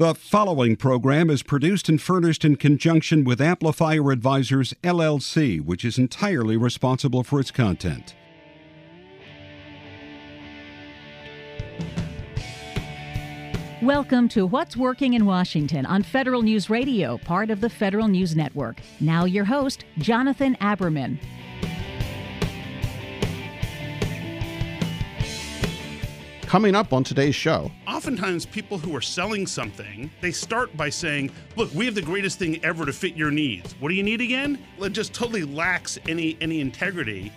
The 0.00 0.14
following 0.14 0.76
program 0.76 1.28
is 1.28 1.42
produced 1.42 1.88
and 1.88 2.00
furnished 2.00 2.44
in 2.44 2.54
conjunction 2.54 3.24
with 3.24 3.40
Amplifier 3.40 4.12
Advisors 4.12 4.72
LLC, 4.84 5.60
which 5.60 5.84
is 5.84 5.98
entirely 5.98 6.56
responsible 6.56 7.24
for 7.24 7.40
its 7.40 7.50
content. 7.50 8.14
Welcome 13.82 14.28
to 14.28 14.46
What's 14.46 14.76
Working 14.76 15.14
in 15.14 15.26
Washington 15.26 15.84
on 15.84 16.04
Federal 16.04 16.42
News 16.42 16.70
Radio, 16.70 17.18
part 17.18 17.50
of 17.50 17.60
the 17.60 17.68
Federal 17.68 18.06
News 18.06 18.36
Network. 18.36 18.80
Now, 19.00 19.24
your 19.24 19.46
host, 19.46 19.84
Jonathan 19.98 20.56
Aberman. 20.60 21.18
Coming 26.48 26.74
up 26.74 26.94
on 26.94 27.04
today's 27.04 27.34
show. 27.34 27.70
Oftentimes, 27.86 28.46
people 28.46 28.78
who 28.78 28.96
are 28.96 29.02
selling 29.02 29.46
something, 29.46 30.10
they 30.22 30.32
start 30.32 30.74
by 30.78 30.88
saying, 30.88 31.30
Look, 31.56 31.70
we 31.74 31.84
have 31.84 31.94
the 31.94 32.00
greatest 32.00 32.38
thing 32.38 32.58
ever 32.64 32.86
to 32.86 32.92
fit 32.94 33.14
your 33.14 33.30
needs. 33.30 33.74
What 33.80 33.90
do 33.90 33.94
you 33.94 34.02
need 34.02 34.22
again? 34.22 34.58
It 34.80 34.94
just 34.94 35.12
totally 35.12 35.44
lacks 35.44 35.98
any, 36.08 36.38
any 36.40 36.62
integrity. 36.62 37.30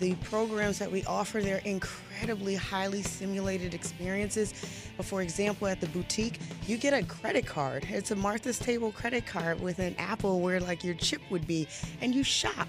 The 0.00 0.16
programs 0.16 0.78
that 0.80 0.92
we 0.92 1.02
offer, 1.04 1.40
they're 1.40 1.62
incredibly 1.64 2.56
highly 2.56 3.02
simulated 3.02 3.72
experiences. 3.72 4.52
For 5.00 5.22
example, 5.22 5.66
at 5.66 5.80
the 5.80 5.86
boutique, 5.86 6.38
you 6.66 6.76
get 6.76 6.92
a 6.92 7.02
credit 7.06 7.46
card. 7.46 7.86
It's 7.88 8.10
a 8.10 8.16
Martha's 8.16 8.58
Table 8.58 8.92
credit 8.92 9.24
card 9.24 9.62
with 9.62 9.78
an 9.78 9.94
Apple 9.96 10.40
where 10.40 10.60
like 10.60 10.84
your 10.84 10.94
chip 10.96 11.22
would 11.30 11.46
be, 11.46 11.66
and 12.02 12.14
you 12.14 12.22
shop. 12.22 12.68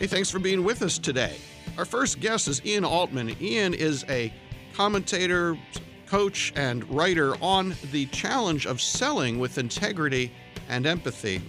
Hey, 0.00 0.06
thanks 0.06 0.30
for 0.30 0.38
being 0.38 0.64
with 0.64 0.80
us 0.80 0.96
today. 0.96 1.36
Our 1.76 1.84
first 1.84 2.20
guest 2.20 2.48
is 2.48 2.64
Ian 2.64 2.86
Altman. 2.86 3.36
Ian 3.38 3.74
is 3.74 4.06
a 4.08 4.32
commentator, 4.72 5.58
coach, 6.06 6.54
and 6.56 6.88
writer 6.88 7.34
on 7.42 7.74
the 7.92 8.06
challenge 8.06 8.64
of 8.64 8.80
selling 8.80 9.38
with 9.38 9.58
integrity 9.58 10.32
and 10.70 10.86
empathy. 10.86 11.42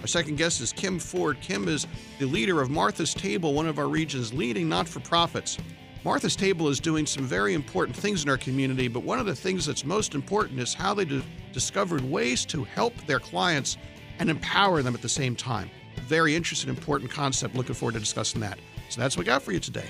Our 0.00 0.06
second 0.06 0.38
guest 0.38 0.62
is 0.62 0.72
Kim 0.72 0.98
Ford. 0.98 1.36
Kim 1.42 1.68
is 1.68 1.86
the 2.18 2.24
leader 2.24 2.62
of 2.62 2.70
Martha's 2.70 3.12
Table, 3.12 3.52
one 3.52 3.66
of 3.66 3.78
our 3.78 3.88
region's 3.88 4.32
leading 4.32 4.66
not 4.66 4.88
for 4.88 5.00
profits. 5.00 5.58
Martha's 6.06 6.36
Table 6.36 6.70
is 6.70 6.80
doing 6.80 7.04
some 7.04 7.24
very 7.24 7.52
important 7.52 7.94
things 7.94 8.22
in 8.22 8.30
our 8.30 8.38
community, 8.38 8.88
but 8.88 9.02
one 9.02 9.18
of 9.18 9.26
the 9.26 9.36
things 9.36 9.66
that's 9.66 9.84
most 9.84 10.14
important 10.14 10.58
is 10.58 10.72
how 10.72 10.94
they 10.94 11.22
discovered 11.52 12.00
ways 12.00 12.46
to 12.46 12.64
help 12.64 12.94
their 13.06 13.20
clients 13.20 13.76
and 14.20 14.30
empower 14.30 14.80
them 14.80 14.94
at 14.94 15.02
the 15.02 15.08
same 15.10 15.36
time 15.36 15.68
very 16.02 16.34
interesting, 16.34 16.70
important 16.70 17.10
concept. 17.10 17.54
Looking 17.54 17.74
forward 17.74 17.94
to 17.94 18.00
discussing 18.00 18.40
that. 18.40 18.58
So 18.88 19.00
that's 19.00 19.16
what 19.16 19.24
we 19.24 19.26
got 19.26 19.42
for 19.42 19.52
you 19.52 19.60
today. 19.60 19.88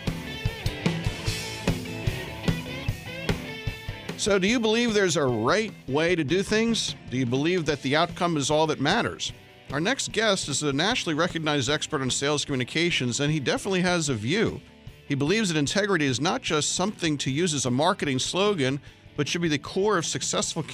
So, 4.16 4.38
do 4.38 4.48
you 4.48 4.58
believe 4.58 4.94
there's 4.94 5.16
a 5.16 5.24
right 5.24 5.72
way 5.86 6.14
to 6.14 6.24
do 6.24 6.42
things? 6.42 6.94
Do 7.10 7.18
you 7.18 7.26
believe 7.26 7.66
that 7.66 7.82
the 7.82 7.96
outcome 7.96 8.36
is 8.36 8.50
all 8.50 8.66
that 8.68 8.80
matters? 8.80 9.32
Our 9.70 9.80
next 9.80 10.12
guest 10.12 10.48
is 10.48 10.62
a 10.62 10.72
nationally 10.72 11.14
recognized 11.14 11.68
expert 11.68 12.00
on 12.00 12.10
sales 12.10 12.44
communications, 12.44 13.20
and 13.20 13.30
he 13.30 13.40
definitely 13.40 13.80
has 13.82 14.08
a 14.08 14.14
view. 14.14 14.60
He 15.06 15.14
believes 15.14 15.48
that 15.50 15.58
integrity 15.58 16.06
is 16.06 16.20
not 16.20 16.42
just 16.42 16.74
something 16.74 17.18
to 17.18 17.30
use 17.30 17.52
as 17.52 17.66
a 17.66 17.70
marketing 17.70 18.18
slogan, 18.18 18.80
but 19.16 19.28
should 19.28 19.42
be 19.42 19.48
the 19.48 19.58
core 19.58 19.98
of 19.98 20.06
successful, 20.06 20.64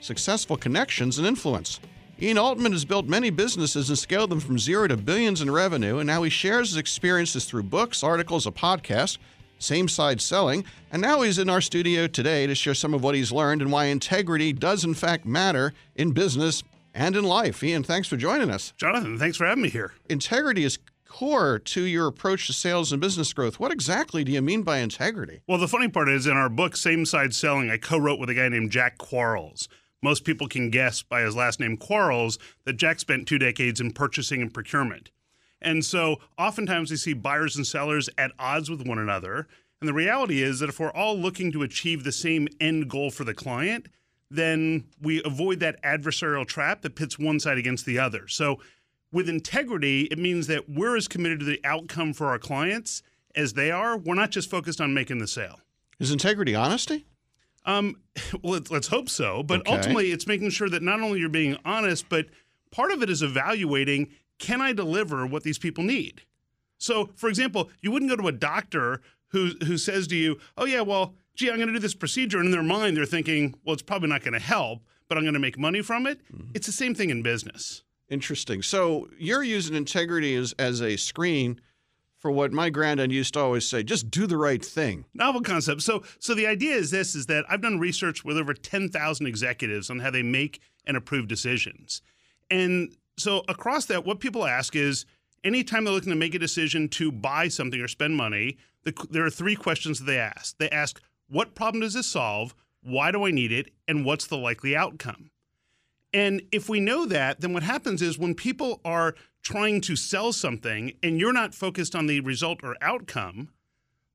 successful 0.00 0.56
connections 0.56 1.18
and 1.18 1.26
influence. 1.26 1.80
Ian 2.22 2.38
Altman 2.38 2.72
has 2.72 2.84
built 2.84 3.06
many 3.06 3.30
businesses 3.30 3.88
and 3.88 3.98
scaled 3.98 4.30
them 4.30 4.38
from 4.38 4.58
zero 4.58 4.86
to 4.86 4.96
billions 4.96 5.40
in 5.40 5.50
revenue, 5.50 5.98
and 5.98 6.06
now 6.06 6.22
he 6.22 6.30
shares 6.30 6.70
his 6.70 6.76
experiences 6.76 7.44
through 7.44 7.64
books, 7.64 8.04
articles, 8.04 8.46
a 8.46 8.52
podcast, 8.52 9.18
same 9.58 9.88
side 9.88 10.20
selling, 10.20 10.64
and 10.92 11.02
now 11.02 11.22
he's 11.22 11.38
in 11.38 11.50
our 11.50 11.60
studio 11.60 12.06
today 12.06 12.46
to 12.46 12.54
share 12.54 12.74
some 12.74 12.94
of 12.94 13.02
what 13.02 13.16
he's 13.16 13.32
learned 13.32 13.62
and 13.62 13.72
why 13.72 13.86
integrity 13.86 14.52
does 14.52 14.84
in 14.84 14.94
fact 14.94 15.26
matter 15.26 15.72
in 15.96 16.12
business 16.12 16.62
and 16.94 17.16
in 17.16 17.24
life. 17.24 17.64
Ian, 17.64 17.82
thanks 17.82 18.06
for 18.06 18.16
joining 18.16 18.50
us. 18.50 18.72
Jonathan, 18.76 19.18
thanks 19.18 19.36
for 19.36 19.46
having 19.46 19.62
me 19.62 19.68
here. 19.68 19.92
Integrity 20.08 20.62
is 20.62 20.78
core 21.08 21.58
to 21.58 21.82
your 21.82 22.06
approach 22.06 22.46
to 22.46 22.52
sales 22.52 22.92
and 22.92 23.00
business 23.00 23.32
growth. 23.32 23.58
What 23.58 23.72
exactly 23.72 24.22
do 24.22 24.30
you 24.30 24.42
mean 24.42 24.62
by 24.62 24.78
integrity? 24.78 25.40
Well, 25.48 25.58
the 25.58 25.68
funny 25.68 25.88
part 25.88 26.08
is 26.08 26.26
in 26.28 26.36
our 26.36 26.48
book, 26.48 26.76
Same 26.76 27.06
Side 27.06 27.34
Selling, 27.34 27.70
I 27.70 27.76
co 27.76 27.98
wrote 27.98 28.20
with 28.20 28.30
a 28.30 28.34
guy 28.34 28.48
named 28.48 28.70
Jack 28.70 28.98
Quarles 28.98 29.68
most 30.04 30.24
people 30.24 30.46
can 30.46 30.68
guess 30.68 31.00
by 31.02 31.22
his 31.22 31.34
last 31.34 31.58
name 31.58 31.78
Quarles 31.78 32.38
that 32.66 32.74
Jack 32.74 33.00
spent 33.00 33.26
two 33.26 33.38
decades 33.38 33.80
in 33.80 33.90
purchasing 33.90 34.42
and 34.42 34.52
procurement. 34.52 35.10
And 35.62 35.82
so 35.82 36.16
oftentimes 36.38 36.90
we 36.90 36.98
see 36.98 37.14
buyers 37.14 37.56
and 37.56 37.66
sellers 37.66 38.10
at 38.18 38.30
odds 38.38 38.68
with 38.68 38.86
one 38.86 38.98
another. 38.98 39.48
And 39.80 39.88
the 39.88 39.94
reality 39.94 40.42
is 40.42 40.60
that 40.60 40.68
if 40.68 40.78
we're 40.78 40.92
all 40.92 41.18
looking 41.18 41.50
to 41.52 41.62
achieve 41.62 42.04
the 42.04 42.12
same 42.12 42.48
end 42.60 42.90
goal 42.90 43.10
for 43.10 43.24
the 43.24 43.32
client, 43.32 43.86
then 44.30 44.84
we 45.00 45.22
avoid 45.24 45.60
that 45.60 45.82
adversarial 45.82 46.46
trap 46.46 46.82
that 46.82 46.96
pits 46.96 47.18
one 47.18 47.40
side 47.40 47.56
against 47.56 47.86
the 47.86 47.98
other. 47.98 48.28
So 48.28 48.60
with 49.10 49.26
integrity, 49.26 50.02
it 50.10 50.18
means 50.18 50.48
that 50.48 50.68
we're 50.68 50.96
as 50.96 51.08
committed 51.08 51.40
to 51.40 51.46
the 51.46 51.60
outcome 51.64 52.12
for 52.12 52.26
our 52.26 52.38
clients 52.38 53.02
as 53.34 53.54
they 53.54 53.70
are. 53.70 53.96
We're 53.96 54.14
not 54.14 54.30
just 54.30 54.50
focused 54.50 54.82
on 54.82 54.92
making 54.92 55.18
the 55.18 55.26
sale. 55.26 55.60
Is 55.98 56.10
integrity 56.10 56.54
honesty? 56.54 57.06
Um, 57.64 57.96
well, 58.42 58.60
let's 58.70 58.88
hope 58.88 59.08
so. 59.08 59.42
But 59.42 59.60
okay. 59.60 59.72
ultimately, 59.72 60.12
it's 60.12 60.26
making 60.26 60.50
sure 60.50 60.68
that 60.68 60.82
not 60.82 61.00
only 61.00 61.20
you're 61.20 61.28
being 61.28 61.56
honest, 61.64 62.08
but 62.08 62.26
part 62.70 62.92
of 62.92 63.02
it 63.02 63.10
is 63.10 63.22
evaluating 63.22 64.10
can 64.38 64.60
I 64.60 64.72
deliver 64.72 65.26
what 65.26 65.44
these 65.44 65.58
people 65.58 65.84
need? 65.84 66.22
So, 66.78 67.10
for 67.14 67.28
example, 67.28 67.70
you 67.80 67.90
wouldn't 67.90 68.10
go 68.10 68.16
to 68.16 68.28
a 68.28 68.32
doctor 68.32 69.00
who 69.28 69.52
who 69.64 69.78
says 69.78 70.06
to 70.08 70.16
you, 70.16 70.38
"Oh 70.56 70.64
yeah, 70.64 70.80
well, 70.80 71.14
gee, 71.34 71.50
I'm 71.50 71.56
going 71.56 71.68
to 71.68 71.72
do 71.72 71.78
this 71.78 71.94
procedure," 71.94 72.38
and 72.38 72.46
in 72.46 72.52
their 72.52 72.62
mind 72.62 72.96
they're 72.96 73.06
thinking, 73.06 73.54
"Well, 73.64 73.74
it's 73.74 73.82
probably 73.82 74.08
not 74.08 74.22
going 74.22 74.34
to 74.34 74.40
help, 74.40 74.82
but 75.08 75.16
I'm 75.16 75.24
going 75.24 75.34
to 75.34 75.40
make 75.40 75.58
money 75.58 75.82
from 75.82 76.06
it." 76.06 76.20
Mm-hmm. 76.32 76.50
It's 76.54 76.66
the 76.66 76.72
same 76.72 76.94
thing 76.94 77.10
in 77.10 77.22
business. 77.22 77.84
Interesting. 78.08 78.62
So 78.62 79.08
you're 79.18 79.42
using 79.42 79.76
integrity 79.76 80.34
as 80.34 80.52
as 80.58 80.82
a 80.82 80.96
screen 80.96 81.60
for 82.24 82.30
what 82.30 82.54
my 82.54 82.70
granddad 82.70 83.12
used 83.12 83.34
to 83.34 83.40
always 83.40 83.66
say 83.66 83.82
just 83.82 84.10
do 84.10 84.26
the 84.26 84.38
right 84.38 84.64
thing. 84.64 85.04
Novel 85.12 85.42
concept. 85.42 85.82
So 85.82 86.02
so 86.18 86.34
the 86.34 86.46
idea 86.46 86.74
is 86.74 86.90
this 86.90 87.14
is 87.14 87.26
that 87.26 87.44
i've 87.50 87.60
done 87.60 87.78
research 87.78 88.24
with 88.24 88.38
over 88.38 88.54
10,000 88.54 89.26
executives 89.26 89.90
on 89.90 89.98
how 89.98 90.10
they 90.10 90.22
make 90.22 90.62
and 90.86 90.96
approve 90.96 91.28
decisions. 91.28 92.00
And 92.50 92.96
so 93.18 93.44
across 93.46 93.84
that 93.86 94.06
what 94.06 94.20
people 94.20 94.46
ask 94.46 94.74
is 94.74 95.04
anytime 95.44 95.84
they're 95.84 95.92
looking 95.92 96.12
to 96.12 96.16
make 96.16 96.34
a 96.34 96.38
decision 96.38 96.88
to 96.88 97.12
buy 97.12 97.48
something 97.48 97.78
or 97.78 97.88
spend 97.88 98.16
money 98.16 98.56
the, 98.84 98.94
there 99.10 99.26
are 99.26 99.30
three 99.30 99.54
questions 99.54 99.98
that 99.98 100.06
they 100.06 100.18
ask. 100.18 100.56
They 100.56 100.70
ask 100.70 101.02
what 101.28 101.54
problem 101.54 101.82
does 101.82 101.92
this 101.92 102.06
solve? 102.06 102.54
Why 102.82 103.10
do 103.10 103.26
i 103.26 103.32
need 103.32 103.52
it? 103.52 103.70
And 103.86 104.06
what's 104.06 104.26
the 104.26 104.38
likely 104.38 104.74
outcome 104.74 105.28
and 106.14 106.42
if 106.52 106.68
we 106.68 106.78
know 106.78 107.06
that, 107.06 107.40
then 107.40 107.52
what 107.52 107.64
happens 107.64 108.00
is 108.00 108.16
when 108.16 108.36
people 108.36 108.80
are 108.84 109.16
trying 109.42 109.80
to 109.82 109.96
sell 109.96 110.32
something 110.32 110.92
and 111.02 111.18
you're 111.18 111.32
not 111.32 111.54
focused 111.54 111.96
on 111.96 112.06
the 112.06 112.20
result 112.20 112.60
or 112.62 112.76
outcome, 112.80 113.50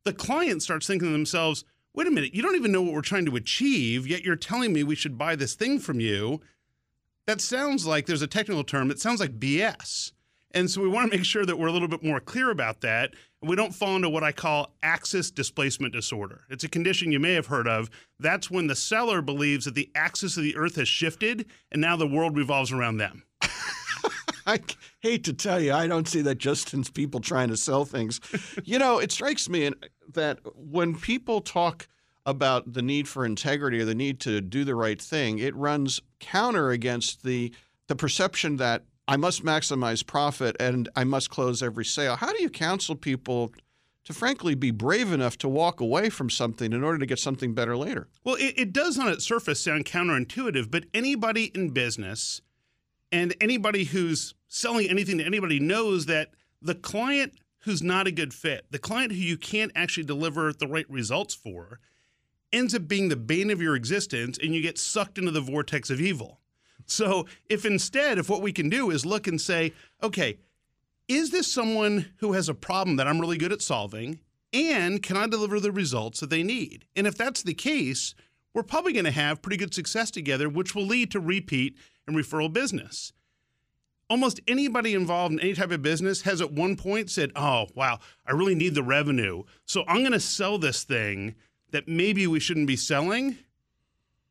the 0.06 0.14
client 0.14 0.64
starts 0.64 0.88
thinking 0.88 1.10
to 1.10 1.12
themselves, 1.12 1.66
wait 1.94 2.08
a 2.08 2.12
minute, 2.12 2.34
you 2.34 2.42
don't 2.42 2.56
even 2.56 2.72
know 2.72 2.82
what 2.82 2.94
we're 2.94 3.02
trying 3.02 3.26
to 3.26 3.36
achieve, 3.36 4.08
yet 4.08 4.24
you're 4.24 4.38
telling 4.38 4.72
me 4.72 4.82
we 4.82 4.96
should 4.96 5.18
buy 5.18 5.36
this 5.36 5.56
thing 5.56 5.78
from 5.78 6.00
you. 6.00 6.40
That 7.28 7.42
sounds 7.42 7.86
like 7.86 8.06
there's 8.06 8.22
a 8.22 8.28
technical 8.28 8.64
term, 8.64 8.90
it 8.92 9.00
sounds 9.00 9.20
like 9.20 9.38
BS. 9.38 10.14
And 10.52 10.70
so 10.70 10.82
we 10.82 10.90
want 10.90 11.12
to 11.12 11.18
make 11.18 11.26
sure 11.26 11.46
that 11.46 11.58
we're 11.58 11.68
a 11.68 11.72
little 11.72 11.88
bit 11.88 12.04
more 12.04 12.20
clear 12.20 12.50
about 12.50 12.82
that. 12.82 13.14
We 13.42 13.56
don't 13.56 13.74
fall 13.74 13.96
into 13.96 14.10
what 14.10 14.24
I 14.24 14.32
call 14.32 14.74
axis 14.82 15.32
displacement 15.32 15.94
disorder. 15.94 16.42
It's 16.50 16.64
a 16.64 16.70
condition 16.70 17.12
you 17.12 17.20
may 17.20 17.34
have 17.34 17.46
heard 17.46 17.68
of. 17.68 17.90
That's 18.20 18.50
when 18.50 18.68
the 18.68 18.76
seller 18.76 19.22
believes 19.22 19.66
that 19.66 19.76
the 19.76 19.90
axis 19.96 20.38
of 20.38 20.44
the 20.44 20.56
earth 20.58 20.76
has 20.76 20.88
shifted 20.88 21.46
and 21.72 21.82
now 21.82 21.96
the 21.96 22.08
world 22.08 22.36
revolves 22.36 22.72
around 22.72 22.98
them. 22.98 23.24
I 24.48 24.60
hate 25.02 25.24
to 25.26 25.34
tell 25.34 25.62
you, 25.62 25.74
I 25.74 25.88
don't 25.88 26.08
see 26.08 26.22
that 26.22 26.40
just 26.40 26.74
in 26.74 26.84
people 26.84 27.20
trying 27.20 27.50
to 27.50 27.58
sell 27.58 27.86
things. 27.86 28.20
you 28.64 28.80
know, 28.80 28.98
it 28.98 29.12
strikes 29.12 29.48
me 29.48 29.72
that 30.14 30.40
when 30.56 30.96
people 30.96 31.42
talk 31.42 31.88
about 32.26 32.74
the 32.74 32.82
need 32.82 33.08
for 33.08 33.26
integrity 33.26 33.80
or 33.80 33.86
the 33.86 33.96
need 33.96 34.20
to 34.22 34.42
do 34.42 34.64
the 34.64 34.76
right 34.76 35.02
thing, 35.02 35.40
it 35.40 35.56
runs 35.56 36.02
counter 36.20 36.72
against 36.72 37.24
the 37.24 37.54
the 37.88 37.96
perception 37.96 38.58
that 38.58 38.84
I 39.10 39.18
must 39.18 39.44
maximize 39.44 40.06
profit 40.06 40.56
and 40.60 40.88
I 40.96 41.04
must 41.04 41.32
close 41.32 41.64
every 41.64 41.84
sale. 41.84 42.16
How 42.16 42.32
do 42.32 42.44
you 42.44 42.50
counsel 42.50 42.96
people 42.96 43.52
to 44.06 44.14
frankly 44.14 44.54
be 44.54 44.70
brave 44.70 45.12
enough 45.12 45.36
to 45.40 45.50
walk 45.50 45.80
away 45.80 46.12
from 46.12 46.30
something 46.30 46.72
in 46.74 46.84
order 46.84 47.00
to 47.00 47.08
get 47.08 47.18
something 47.18 47.56
better 47.56 47.76
later? 47.76 48.08
Well, 48.24 48.36
it, 48.36 48.54
it 48.56 48.72
does 48.72 49.00
on 49.00 49.08
its 49.08 49.26
surface 49.26 49.64
sound 49.64 49.86
counterintuitive, 49.86 50.70
but 50.70 50.84
anybody 50.94 51.46
in 51.56 51.72
business 51.72 52.42
and 53.12 53.34
anybody 53.42 53.86
who's 53.86 54.36
selling 54.48 54.88
anything 54.88 55.18
to 55.18 55.26
anybody 55.26 55.60
knows 55.60 56.06
that 56.06 56.30
the 56.62 56.76
client 56.76 57.34
who's 57.64 57.82
not 57.82 58.06
a 58.06 58.12
good 58.12 58.32
fit, 58.32 58.68
the 58.70 58.78
client 58.78 59.12
who 59.12 59.18
you 59.18 59.38
can't 59.38 59.72
actually 59.74 60.06
deliver 60.06 60.54
the 60.54 60.68
right 60.68 60.88
results 60.88 61.34
for, 61.34 61.80
ends 62.54 62.76
up 62.76 62.88
being 62.88 63.10
the 63.10 63.16
bane 63.16 63.50
of 63.50 63.60
your 63.60 63.76
existence 63.76 64.38
and 64.38 64.54
you 64.54 64.62
get 64.62 64.78
sucked 64.78 65.18
into 65.18 65.32
the 65.32 65.42
vortex 65.42 65.90
of 65.90 66.00
evil. 66.00 66.40
So 66.92 67.26
if 67.50 67.66
instead, 67.66 68.18
if 68.18 68.30
what 68.30 68.42
we 68.42 68.52
can 68.52 68.70
do 68.70 68.90
is 68.92 69.06
look 69.06 69.28
and 69.28 69.40
say, 69.40 69.74
okay, 70.02 70.38
is 71.08 71.32
this 71.32 71.52
someone 71.52 72.14
who 72.18 72.34
has 72.34 72.50
a 72.50 72.54
problem 72.54 72.98
that 72.98 73.08
I'm 73.08 73.20
really 73.20 73.38
good 73.38 73.52
at 73.52 73.62
solving? 73.62 74.20
And 74.54 75.02
can 75.02 75.18
I 75.18 75.28
deliver 75.28 75.60
the 75.60 75.72
results 75.72 76.20
that 76.20 76.30
they 76.30 76.44
need? 76.44 76.86
And 76.96 77.06
if 77.06 77.16
that's 77.16 77.44
the 77.44 77.54
case, 77.54 78.16
we're 78.54 78.64
probably 78.64 78.94
going 78.94 79.06
to 79.06 79.12
have 79.12 79.42
pretty 79.42 79.58
good 79.58 79.74
success 79.74 80.12
together, 80.12 80.50
which 80.50 80.74
will 80.74 80.86
lead 80.86 81.12
to 81.12 81.20
repeat 81.20 81.78
and 82.08 82.16
referral 82.16 82.52
business. 82.52 83.14
Almost 84.10 84.40
anybody 84.48 84.96
involved 84.96 85.34
in 85.34 85.40
any 85.40 85.54
type 85.54 85.70
of 85.70 85.84
business 85.84 86.24
has 86.24 86.42
at 86.42 86.52
one 86.52 86.76
point 86.76 87.12
said, 87.12 87.32
Oh, 87.36 87.68
wow, 87.76 88.00
I 88.26 88.32
really 88.32 88.56
need 88.56 88.74
the 88.74 88.82
revenue. 88.82 89.44
So 89.66 89.84
I'm 89.88 90.00
going 90.00 90.14
to 90.14 90.20
sell 90.20 90.58
this 90.58 90.84
thing 90.84 91.36
that 91.72 91.88
maybe 91.88 92.26
we 92.26 92.40
shouldn't 92.40 92.66
be 92.66 92.76
selling. 92.76 93.38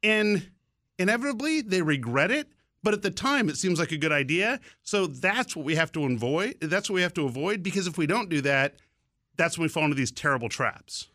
And 0.03 0.51
inevitably, 0.99 1.61
they 1.61 1.83
regret 1.83 2.31
it. 2.31 2.49
But 2.83 2.95
at 2.95 3.03
the 3.03 3.11
time, 3.11 3.49
it 3.49 3.57
seems 3.57 3.79
like 3.79 3.93
a 3.93 3.99
good 3.99 4.13
idea. 4.13 4.61
So 4.83 5.07
that's 5.07 5.57
what 5.57 5.65
we 5.65 5.75
have 5.75 5.91
to 5.93 6.05
avoid. 6.05 6.59
That's 6.61 6.89
what 6.89 6.95
we 6.95 7.03
have 7.03 7.15
to 7.15 7.27
avoid 7.27 7.63
because 7.63 7.87
if 7.87 7.99
we 7.99 8.07
don't 8.07 8.29
do 8.29 8.41
that, 8.43 8.77
that's 9.37 9.59
when 9.59 9.65
we 9.65 9.69
fall 9.69 9.85
into 9.85 9.97
these 9.97 10.13
terrible 10.13 10.49
traps. 10.49 11.09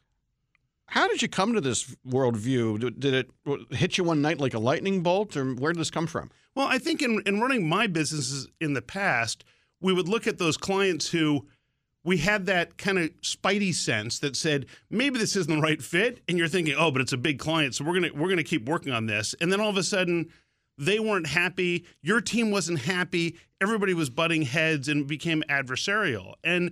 How 0.88 1.08
did 1.08 1.22
you 1.22 1.28
come 1.28 1.54
to 1.54 1.62
this 1.62 1.96
worldview? 2.08 3.00
Did 3.00 3.14
it 3.14 3.32
hit 3.72 3.98
you 3.98 4.04
one 4.04 4.22
night 4.22 4.40
like 4.40 4.54
a 4.54 4.60
lightning 4.60 5.02
bolt, 5.02 5.36
or 5.36 5.54
where 5.56 5.74
did 5.74 5.80
this 5.80 5.90
come 5.90 6.08
from? 6.08 6.30
Well, 6.54 6.68
I 6.68 6.78
think 6.78 7.02
in, 7.02 7.22
in 7.26 7.40
running 7.40 7.68
my 7.68 7.88
businesses 7.88 8.48
in 8.60 8.74
the 8.74 8.82
past, 8.82 9.44
we 9.82 9.94
would 9.94 10.08
look 10.08 10.28
at 10.28 10.38
those 10.38 10.58
clients 10.58 11.10
who 11.10 11.48
we 12.04 12.18
had 12.18 12.46
that 12.46 12.78
kind 12.78 12.98
of 12.98 13.10
spidey 13.22 13.74
sense 13.74 14.20
that 14.20 14.36
said 14.36 14.66
maybe 14.90 15.18
this 15.18 15.36
isn't 15.36 15.54
the 15.54 15.62
right 15.62 15.82
fit, 15.82 16.22
and 16.28 16.38
you're 16.38 16.48
thinking, 16.48 16.76
oh, 16.78 16.92
but 16.92 17.02
it's 17.02 17.14
a 17.14 17.18
big 17.18 17.40
client, 17.40 17.76
so 17.76 17.84
we're 17.84 17.94
gonna 17.94 18.14
we're 18.14 18.30
gonna 18.30 18.44
keep 18.44 18.68
working 18.68 18.92
on 18.92 19.06
this, 19.06 19.34
and 19.40 19.52
then 19.52 19.60
all 19.60 19.70
of 19.70 19.78
a 19.78 19.84
sudden 19.84 20.30
they 20.78 21.00
weren't 21.00 21.28
happy, 21.28 21.86
your 22.02 22.20
team 22.20 22.50
wasn't 22.50 22.80
happy, 22.80 23.38
everybody 23.62 23.94
was 23.94 24.10
butting 24.10 24.42
heads 24.42 24.88
and 24.88 25.08
became 25.08 25.44
adversarial, 25.50 26.34
and 26.44 26.72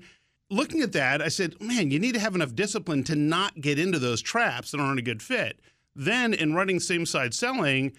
looking 0.51 0.81
at 0.81 0.91
that, 0.91 1.21
I 1.21 1.29
said, 1.29 1.59
man, 1.61 1.89
you 1.89 1.97
need 1.97 2.13
to 2.13 2.19
have 2.19 2.35
enough 2.35 2.53
discipline 2.53 3.03
to 3.05 3.15
not 3.15 3.61
get 3.61 3.79
into 3.79 3.97
those 3.97 4.21
traps 4.21 4.71
that 4.71 4.81
aren't 4.81 4.99
a 4.99 5.03
good 5.03 5.23
fit. 5.23 5.59
Then 5.95 6.33
in 6.33 6.53
running 6.53 6.79
same 6.79 7.05
side 7.05 7.33
selling, 7.33 7.93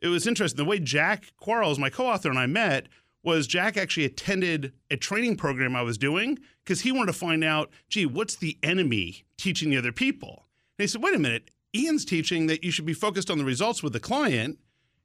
it 0.00 0.08
was 0.08 0.26
interesting. 0.26 0.56
The 0.56 0.64
way 0.64 0.78
Jack 0.78 1.32
Quarles, 1.36 1.78
my 1.78 1.90
co 1.90 2.06
author, 2.06 2.30
and 2.30 2.38
I 2.38 2.46
met 2.46 2.86
was 3.22 3.46
Jack 3.46 3.76
actually 3.76 4.04
attended 4.04 4.72
a 4.90 4.96
training 4.96 5.36
program 5.36 5.74
I 5.74 5.82
was 5.82 5.98
doing 5.98 6.38
because 6.64 6.82
he 6.82 6.92
wanted 6.92 7.12
to 7.12 7.18
find 7.18 7.42
out, 7.42 7.70
gee, 7.88 8.06
what's 8.06 8.36
the 8.36 8.58
enemy 8.62 9.24
teaching 9.36 9.70
the 9.70 9.76
other 9.76 9.92
people? 9.92 10.46
And 10.78 10.84
he 10.84 10.86
said, 10.86 11.02
wait 11.02 11.14
a 11.14 11.18
minute, 11.18 11.50
Ian's 11.74 12.04
teaching 12.04 12.46
that 12.46 12.62
you 12.64 12.70
should 12.70 12.86
be 12.86 12.94
focused 12.94 13.30
on 13.30 13.38
the 13.38 13.44
results 13.44 13.82
with 13.82 13.92
the 13.92 14.00
client. 14.00 14.58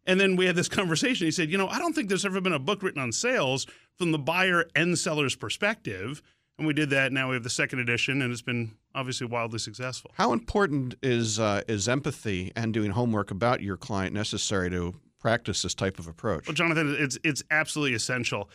And 0.06 0.19
then 0.19 0.36
we 0.36 0.45
had 0.45 0.56
this 0.56 0.69
conversation. 0.69 1.25
He 1.25 1.31
said, 1.31 1.50
you 1.50 1.57
know, 1.57 1.68
I 1.68 1.80
don't 1.80 1.94
think 1.94 2.10
there's 2.10 2.25
ever 2.25 2.42
been 2.42 2.54
a 2.54 2.60
book 2.60 2.83
written 2.83 3.01
on 3.01 3.12
sales 3.12 3.65
from 3.98 4.12
the 4.12 4.19
buyer 4.19 4.66
and 4.75 4.98
seller's 4.98 5.36
perspective 5.36 6.21
and 6.57 6.68
we 6.68 6.74
did 6.74 6.89
that. 6.92 7.12
Now 7.12 7.30
we 7.30 7.36
have 7.36 7.44
the 7.44 7.50
second 7.50 7.80
edition, 7.80 8.21
and 8.21 8.31
it's 8.31 8.42
been 8.42 8.74
obviously 8.94 9.27
wildly 9.27 9.59
successful. 9.59 10.12
How 10.16 10.33
important 10.33 10.95
is 11.01 11.39
uh, 11.39 11.62
is 11.68 11.88
empathy 11.88 12.51
and 12.56 12.74
doing 12.74 12.92
homework 12.92 13.31
about 13.31 13.62
your 13.62 13.77
client 13.77 14.13
necessary 14.13 14.69
to 14.69 14.95
practice 15.23 15.61
this 15.61 15.73
type 15.73 15.97
of 15.99 16.07
approach? 16.07 16.47
Well, 16.47 16.53
Jonathan, 16.53 16.95
it's 16.99 17.17
it's 17.23 17.41
absolutely 17.49 17.95
essential. 17.95 18.49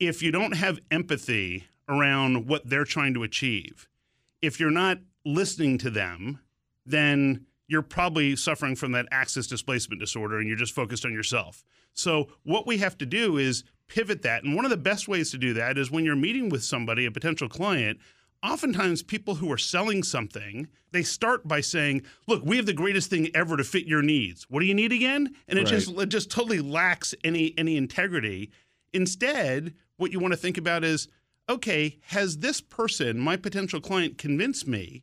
If 0.00 0.20
you 0.20 0.32
don't 0.32 0.56
have 0.56 0.80
empathy 0.90 1.64
around 1.88 2.46
what 2.48 2.68
they're 2.68 2.84
trying 2.84 3.14
to 3.14 3.22
achieve, 3.22 3.88
if 4.42 4.60
you're 4.60 4.70
not 4.70 4.98
listening 5.24 5.78
to 5.78 5.90
them, 5.90 6.40
then 6.84 7.46
you're 7.68 7.82
probably 7.82 8.34
suffering 8.34 8.74
from 8.74 8.92
that 8.92 9.06
axis 9.12 9.46
displacement 9.46 10.00
disorder 10.00 10.38
and 10.38 10.48
you're 10.48 10.56
just 10.56 10.74
focused 10.74 11.04
on 11.04 11.12
yourself. 11.12 11.64
So, 11.94 12.28
what 12.42 12.66
we 12.66 12.78
have 12.78 12.98
to 12.98 13.06
do 13.06 13.38
is 13.38 13.62
pivot 13.86 14.22
that. 14.22 14.42
And 14.42 14.56
one 14.56 14.64
of 14.64 14.70
the 14.70 14.76
best 14.76 15.06
ways 15.06 15.30
to 15.30 15.38
do 15.38 15.54
that 15.54 15.78
is 15.78 15.90
when 15.90 16.04
you're 16.04 16.16
meeting 16.16 16.48
with 16.48 16.64
somebody, 16.64 17.06
a 17.06 17.12
potential 17.12 17.48
client, 17.48 17.98
oftentimes 18.42 19.02
people 19.02 19.36
who 19.36 19.50
are 19.52 19.58
selling 19.58 20.02
something, 20.02 20.68
they 20.92 21.02
start 21.02 21.46
by 21.46 21.60
saying, 21.60 22.02
"Look, 22.26 22.44
we 22.44 22.56
have 22.56 22.66
the 22.66 22.72
greatest 22.72 23.10
thing 23.10 23.28
ever 23.34 23.56
to 23.56 23.64
fit 23.64 23.86
your 23.86 24.02
needs. 24.02 24.44
What 24.48 24.60
do 24.60 24.66
you 24.66 24.74
need 24.74 24.92
again?" 24.92 25.34
And 25.46 25.58
it 25.58 25.62
right. 25.62 25.70
just 25.70 25.90
it 25.90 26.08
just 26.08 26.30
totally 26.30 26.60
lacks 26.60 27.14
any 27.24 27.54
any 27.58 27.76
integrity. 27.76 28.50
Instead, 28.92 29.74
what 29.96 30.12
you 30.12 30.18
want 30.18 30.32
to 30.32 30.38
think 30.38 30.56
about 30.56 30.84
is, 30.84 31.08
okay, 31.48 31.98
has 32.06 32.38
this 32.38 32.60
person, 32.60 33.18
my 33.18 33.36
potential 33.36 33.80
client, 33.80 34.18
convinced 34.18 34.66
me 34.66 35.02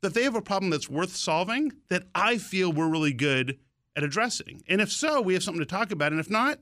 that 0.00 0.14
they 0.14 0.22
have 0.22 0.36
a 0.36 0.42
problem 0.42 0.70
that's 0.70 0.88
worth 0.88 1.14
solving 1.14 1.72
that 1.88 2.04
I 2.14 2.38
feel 2.38 2.72
we're 2.72 2.88
really 2.88 3.12
good 3.12 3.58
at 3.94 4.04
addressing? 4.04 4.62
And 4.68 4.80
if 4.80 4.92
so, 4.92 5.20
we 5.20 5.34
have 5.34 5.42
something 5.42 5.60
to 5.60 5.66
talk 5.66 5.90
about. 5.90 6.12
And 6.12 6.20
if 6.20 6.30
not, 6.30 6.60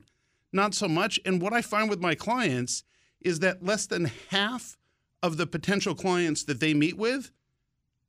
not 0.51 0.73
so 0.73 0.87
much. 0.87 1.19
And 1.25 1.41
what 1.41 1.53
I 1.53 1.61
find 1.61 1.89
with 1.89 2.01
my 2.01 2.15
clients 2.15 2.83
is 3.21 3.39
that 3.39 3.63
less 3.63 3.85
than 3.85 4.11
half 4.29 4.77
of 5.25 5.37
the 5.37 5.47
potential 5.47 5.95
clients 5.95 6.43
that 6.43 6.59
they 6.59 6.73
meet 6.73 6.97
with 6.97 7.31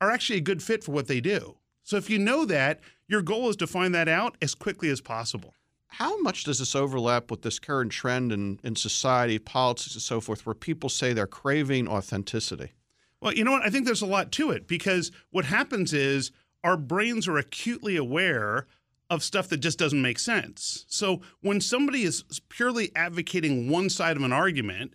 are 0.00 0.10
actually 0.10 0.38
a 0.38 0.42
good 0.42 0.62
fit 0.62 0.84
for 0.84 0.92
what 0.92 1.08
they 1.08 1.20
do. 1.20 1.56
So 1.82 1.96
if 1.96 2.10
you 2.10 2.18
know 2.18 2.44
that, 2.44 2.80
your 3.08 3.22
goal 3.22 3.48
is 3.48 3.56
to 3.56 3.66
find 3.66 3.94
that 3.94 4.08
out 4.08 4.36
as 4.42 4.54
quickly 4.54 4.90
as 4.90 5.00
possible. 5.00 5.54
How 5.86 6.20
much 6.20 6.44
does 6.44 6.58
this 6.58 6.74
overlap 6.74 7.30
with 7.30 7.42
this 7.42 7.58
current 7.58 7.92
trend 7.92 8.32
in, 8.32 8.60
in 8.62 8.76
society, 8.76 9.38
politics, 9.38 9.94
and 9.94 10.02
so 10.02 10.20
forth, 10.20 10.44
where 10.44 10.54
people 10.54 10.90
say 10.90 11.12
they're 11.12 11.26
craving 11.26 11.88
authenticity? 11.88 12.72
Well, 13.20 13.32
you 13.32 13.44
know 13.44 13.52
what? 13.52 13.64
I 13.64 13.70
think 13.70 13.86
there's 13.86 14.02
a 14.02 14.06
lot 14.06 14.30
to 14.32 14.50
it 14.50 14.68
because 14.68 15.10
what 15.30 15.46
happens 15.46 15.94
is 15.94 16.32
our 16.62 16.76
brains 16.76 17.26
are 17.28 17.38
acutely 17.38 17.96
aware 17.96 18.66
of 19.08 19.22
stuff 19.22 19.48
that 19.48 19.58
just 19.58 19.78
doesn't 19.78 20.02
make 20.02 20.18
sense. 20.18 20.84
So 20.88 21.22
when 21.40 21.60
somebody 21.60 22.02
is 22.02 22.24
purely 22.48 22.90
advocating 22.96 23.70
one 23.70 23.88
side 23.88 24.16
of 24.16 24.22
an 24.22 24.32
argument, 24.32 24.94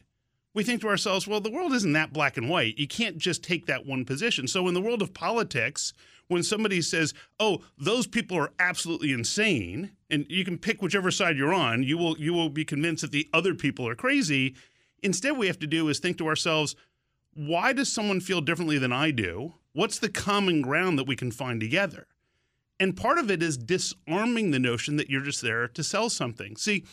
we 0.54 0.64
think 0.64 0.82
to 0.82 0.88
ourselves, 0.88 1.28
well, 1.28 1.40
the 1.40 1.52
world 1.52 1.74
isn't 1.74 1.94
that 1.94 2.14
black 2.14 2.38
and 2.38 2.50
white. 2.50 2.78
You 2.78 2.88
can't 2.88 3.18
just 3.18 3.44
take 3.44 3.66
that 3.68 3.86
one 3.86 4.04
position. 4.06 4.48
So 4.48 4.68
in 4.68 4.74
the 4.74 4.82
world 4.82 5.02
of 5.02 5.14
politics, 5.14 5.94
when 6.28 6.44
somebody 6.44 6.82
says, 6.82 7.14
"Oh, 7.40 7.62
those 7.78 8.08
people 8.08 8.38
are 8.38 8.54
absolutely 8.60 9.12
insane," 9.12 9.92
and 10.10 10.26
you 10.30 10.46
can 10.46 10.58
pick 10.58 10.82
whichever 10.82 11.12
side 11.12 11.38
you're 11.38 11.54
on, 11.54 11.84
you 11.84 11.98
will 11.98 12.18
you 12.18 12.34
will 12.34 12.50
be 12.50 12.66
convinced 12.66 13.02
that 13.02 13.12
the 13.12 13.30
other 13.34 13.54
people 13.54 13.88
are 13.88 13.96
crazy. 13.96 14.56
Instead, 15.04 15.38
we 15.38 15.48
have 15.48 15.60
to 15.60 15.68
do 15.68 15.90
is 15.90 16.00
think 16.00 16.18
to 16.18 16.28
ourselves, 16.28 16.76
why 17.34 17.74
does 17.74 17.92
someone 17.92 18.20
feel 18.20 18.42
differently 18.42 18.78
than 18.78 18.94
I 18.94 19.12
do? 19.12 19.56
What's 19.74 20.00
the 20.00 20.10
common 20.10 20.62
ground 20.62 21.00
that 21.00 21.08
we 21.08 21.16
can 21.16 21.32
find 21.32 21.60
together? 21.60 22.08
And 22.80 22.96
part 22.98 23.18
of 23.18 23.32
it 23.32 23.42
is 23.42 23.58
disarming 23.58 24.52
the 24.52 24.60
notion 24.60 24.98
that 24.98 25.10
you're 25.10 25.22
just 25.22 25.42
there 25.42 25.68
to 25.68 25.84
sell 25.84 26.10
something. 26.10 26.56
See, 26.58 26.84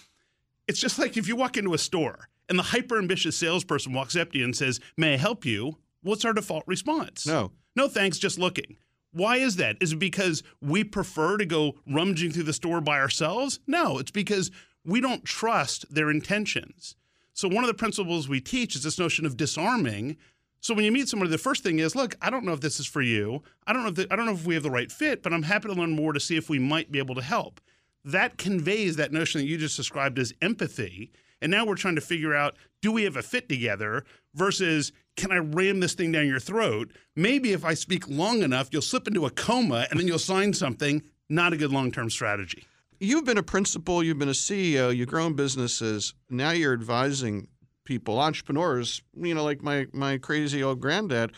it's 0.67 0.81
just 0.81 0.99
like 0.99 1.17
if 1.17 1.27
you 1.27 1.35
walk 1.35 1.57
into 1.57 1.75
a 1.75 1.79
store 1.79 2.29
and 2.49 2.59
the 2.59 2.65
hyper 2.65 2.99
ambitious 2.99 3.37
salesperson 3.37 3.93
walks 3.93 4.17
up 4.17 4.33
to 4.33 4.39
you 4.39 4.45
and 4.45 4.57
says, 4.57 4.81
May 4.97 5.15
I 5.15 5.17
help 5.17 5.45
you? 5.45 5.79
What's 6.03 6.25
our 6.25 6.33
default 6.33 6.65
response? 6.67 7.27
No. 7.27 7.53
No, 7.77 7.89
thanks, 7.89 8.19
just 8.19 8.39
looking. 8.39 8.77
Why 9.13 9.37
is 9.37 9.57
that? 9.57 9.77
Is 9.81 9.93
it 9.93 9.99
because 9.99 10.43
we 10.61 10.85
prefer 10.85 11.39
to 11.39 11.47
go 11.47 11.75
rummaging 11.87 12.33
through 12.33 12.45
the 12.45 12.53
store 12.53 12.81
by 12.81 12.99
ourselves? 12.99 13.61
No, 13.67 13.99
it's 13.99 14.11
because 14.11 14.51
we 14.85 15.01
don't 15.01 15.25
trust 15.25 15.93
their 15.93 16.11
intentions. 16.11 16.95
So, 17.33 17.49
one 17.49 17.65
of 17.65 17.69
the 17.69 17.75
principles 17.75 18.29
we 18.29 18.41
teach 18.41 18.75
is 18.75 18.83
this 18.83 18.99
notion 18.99 19.25
of 19.27 19.37
disarming 19.37 20.17
so 20.61 20.75
when 20.75 20.85
you 20.85 20.93
meet 20.93 21.09
somebody, 21.09 21.31
the 21.31 21.39
first 21.39 21.63
thing 21.63 21.79
is, 21.79 21.95
look, 21.95 22.17
I 22.21 22.31
don't 22.31 22.45
know 22.45 22.53
if 22.53 22.61
this 22.61 22.81
is 22.81 22.87
for 22.87 23.03
you. 23.03 23.43
I 23.67 23.73
don't 23.73 23.83
know 23.83 23.91
if 23.91 23.95
the, 23.95 24.07
I 24.11 24.17
don't 24.17 24.27
know 24.27 24.33
if 24.33 24.47
we 24.47 24.55
have 24.55 24.63
the 24.63 24.71
right 24.71 24.91
fit, 24.91 25.23
but 25.23 25.33
I'm 25.33 25.45
happy 25.45 25.69
to 25.69 25.75
learn 25.75 25.95
more 25.95 26.13
to 26.13 26.21
see 26.21 26.37
if 26.37 26.51
we 26.51 26.59
might 26.59 26.91
be 26.91 26.99
able 26.99 27.15
to 27.15 27.23
help. 27.23 27.61
That 28.05 28.39
conveys 28.39 28.97
that 28.97 29.13
notion 29.13 29.41
that 29.41 29.47
you 29.47 29.57
just 29.59 29.77
described 29.77 30.19
as 30.19 30.33
empathy. 30.43 31.13
And 31.41 31.51
now 31.51 31.65
we're 31.65 31.77
trying 31.77 31.95
to 31.95 32.01
figure 32.01 32.35
out 32.35 32.57
do 32.83 32.93
we 32.93 33.05
have 33.05 33.17
a 33.17 33.23
fit 33.23 33.49
together 33.49 34.05
versus 34.35 34.93
can 35.17 35.33
I 35.33 35.39
ram 35.39 35.81
this 35.81 35.95
thing 35.95 36.13
down 36.13 36.27
your 36.27 36.41
throat? 36.41 36.93
Maybe 37.17 37.53
if 37.53 37.65
I 37.65 37.75
speak 37.75 38.09
long 38.09 38.43
enough, 38.43 38.69
you'll 38.71 38.83
slip 38.83 39.09
into 39.09 39.27
a 39.27 39.31
coma 39.31 39.87
and 39.91 39.99
then 39.99 40.07
you'll 40.07 40.19
sign 40.19 40.53
something. 40.53 41.03
Not 41.29 41.53
a 41.53 41.57
good 41.57 41.73
long 41.73 41.91
term 41.91 42.09
strategy. 42.09 42.65
You've 43.01 43.25
been 43.25 43.39
a 43.39 43.43
principal, 43.43 44.03
you've 44.03 44.19
been 44.19 44.29
a 44.29 44.33
CEO, 44.33 44.95
you've 44.95 45.09
grown 45.09 45.35
businesses. 45.35 46.15
Now 46.31 46.51
you're 46.51 46.73
advising 46.73 47.49
people, 47.85 48.19
entrepreneurs, 48.19 49.03
you 49.15 49.35
know, 49.35 49.45
like 49.45 49.63
my 49.63 49.87
my 49.93 50.19
crazy 50.19 50.63
old 50.63 50.81
granddad. 50.81 51.33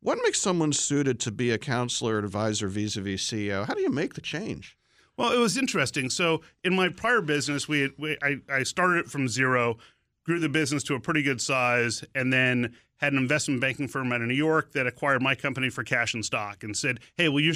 What 0.00 0.18
makes 0.22 0.40
someone 0.40 0.72
suited 0.72 1.20
to 1.20 1.30
be 1.30 1.50
a 1.50 1.58
counselor, 1.58 2.18
advisor, 2.18 2.66
vis-a-vis 2.66 3.22
CEO? 3.22 3.64
How 3.66 3.74
do 3.74 3.82
you 3.82 3.90
make 3.90 4.14
the 4.14 4.20
change? 4.20 4.76
Well, 5.22 5.30
it 5.30 5.38
was 5.38 5.56
interesting. 5.56 6.10
So 6.10 6.40
in 6.64 6.74
my 6.74 6.88
prior 6.88 7.20
business, 7.20 7.68
we, 7.68 7.82
had, 7.82 7.92
we 7.96 8.18
I, 8.20 8.38
I 8.52 8.64
started 8.64 9.04
it 9.04 9.08
from 9.08 9.28
zero, 9.28 9.78
grew 10.24 10.40
the 10.40 10.48
business 10.48 10.82
to 10.84 10.96
a 10.96 11.00
pretty 11.00 11.22
good 11.22 11.40
size, 11.40 12.02
and 12.12 12.32
then 12.32 12.74
had 12.96 13.12
an 13.12 13.20
investment 13.20 13.60
banking 13.60 13.86
firm 13.86 14.12
out 14.12 14.20
of 14.20 14.26
New 14.26 14.34
York 14.34 14.72
that 14.72 14.88
acquired 14.88 15.22
my 15.22 15.36
company 15.36 15.70
for 15.70 15.84
cash 15.84 16.12
and 16.12 16.24
stock 16.24 16.64
and 16.64 16.76
said, 16.76 16.98
"Hey, 17.16 17.28
will 17.28 17.38
you 17.38 17.54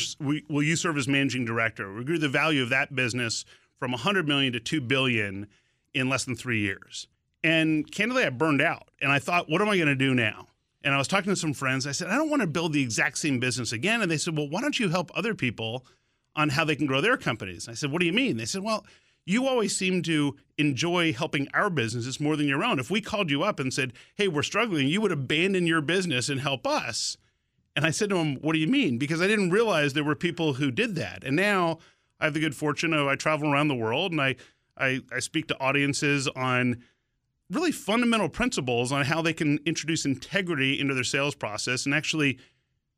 will 0.49 0.63
you 0.63 0.77
serve 0.77 0.97
as 0.97 1.09
managing 1.09 1.45
director?" 1.45 1.93
We 1.93 2.05
grew 2.05 2.19
the 2.19 2.29
value 2.29 2.63
of 2.63 2.69
that 2.69 2.95
business 2.95 3.45
from 3.81 3.91
100 3.91 4.29
million 4.29 4.53
to 4.53 4.61
2 4.61 4.81
billion 4.81 5.49
in 5.93 6.09
less 6.09 6.25
than 6.25 6.37
3 6.37 6.61
years. 6.61 7.09
And 7.43 7.91
candidly, 7.91 8.23
I 8.23 8.31
burned 8.31 8.63
out. 8.63 8.91
And 9.01 9.11
I 9.11 9.19
thought, 9.19 9.51
what 9.51 9.61
am 9.61 9.69
I 9.69 9.77
going 9.77 9.89
to 9.89 9.97
do 9.97 10.15
now? 10.15 10.47
And 10.85 10.95
I 10.95 10.99
was 10.99 11.09
talking 11.09 11.33
to 11.33 11.37
some 11.37 11.53
friends. 11.53 11.85
I 11.85 11.93
said, 11.93 12.07
I 12.07 12.15
don't 12.15 12.31
want 12.31 12.43
to 12.43 12.47
build 12.47 12.75
the 12.75 12.83
exact 12.83 13.19
same 13.19 13.41
business 13.41 13.73
again. 13.73 14.03
And 14.03 14.11
they 14.11 14.19
said, 14.19 14.37
well, 14.37 14.49
why 14.49 14.61
don't 14.61 14.79
you 14.79 14.89
help 14.89 15.11
other 15.17 15.35
people 15.35 15.85
on 16.37 16.51
how 16.51 16.65
they 16.65 16.77
can 16.77 16.87
grow 16.87 17.01
their 17.01 17.17
companies? 17.17 17.69
I 17.69 17.75
said, 17.75 17.91
what 17.91 18.01
do 18.01 18.07
you 18.07 18.13
mean? 18.13 18.37
They 18.37 18.45
said, 18.45 18.63
well, 18.63 18.87
you 19.25 19.49
always 19.49 19.77
seem 19.77 20.03
to 20.03 20.37
enjoy 20.57 21.13
helping 21.13 21.49
our 21.53 21.69
businesses 21.69 22.21
more 22.21 22.37
than 22.37 22.47
your 22.47 22.63
own. 22.63 22.79
If 22.79 22.91
we 22.91 23.01
called 23.01 23.31
you 23.31 23.43
up 23.43 23.59
and 23.59 23.75
said, 23.75 23.93
hey, 24.15 24.29
we're 24.29 24.43
struggling, 24.43 24.87
you 24.87 25.01
would 25.01 25.11
abandon 25.11 25.67
your 25.67 25.81
business 25.81 26.29
and 26.29 26.41
help 26.41 26.67
us. 26.67 27.17
And 27.77 27.85
I 27.85 27.91
said 27.91 28.09
to 28.11 28.17
him, 28.17 28.37
What 28.37 28.55
do 28.55 28.59
you 28.59 28.67
mean? 28.67 28.97
Because 28.97 29.21
I 29.21 29.27
didn't 29.27 29.51
realize 29.51 29.93
there 29.93 30.03
were 30.03 30.17
people 30.17 30.55
who 30.55 30.71
did 30.71 30.95
that. 30.95 31.23
And 31.23 31.37
now 31.37 31.79
I 32.19 32.25
have 32.25 32.35
the 32.35 32.41
good 32.41 32.57
fortune 32.57 32.95
of 32.95 33.07
I 33.07 33.17
travel 33.17 33.53
around 33.53 33.69
the 33.69 33.75
world 33.75 34.13
and 34.13 34.21
I, 34.21 34.37
I, 34.79 35.03
I 35.13 35.19
speak 35.19 35.47
to 35.49 35.61
audiences 35.61 36.27
on 36.29 36.83
really 37.51 37.73
fundamental 37.73 38.31
principles 38.31 38.91
on 38.91 39.05
how 39.05 39.21
they 39.21 39.35
can 39.35 39.59
introduce 39.67 40.07
integrity 40.07 40.81
into 40.81 40.95
their 40.95 41.05
sales 41.05 41.35
process 41.35 41.85
and 41.85 41.95
actually 41.95 42.39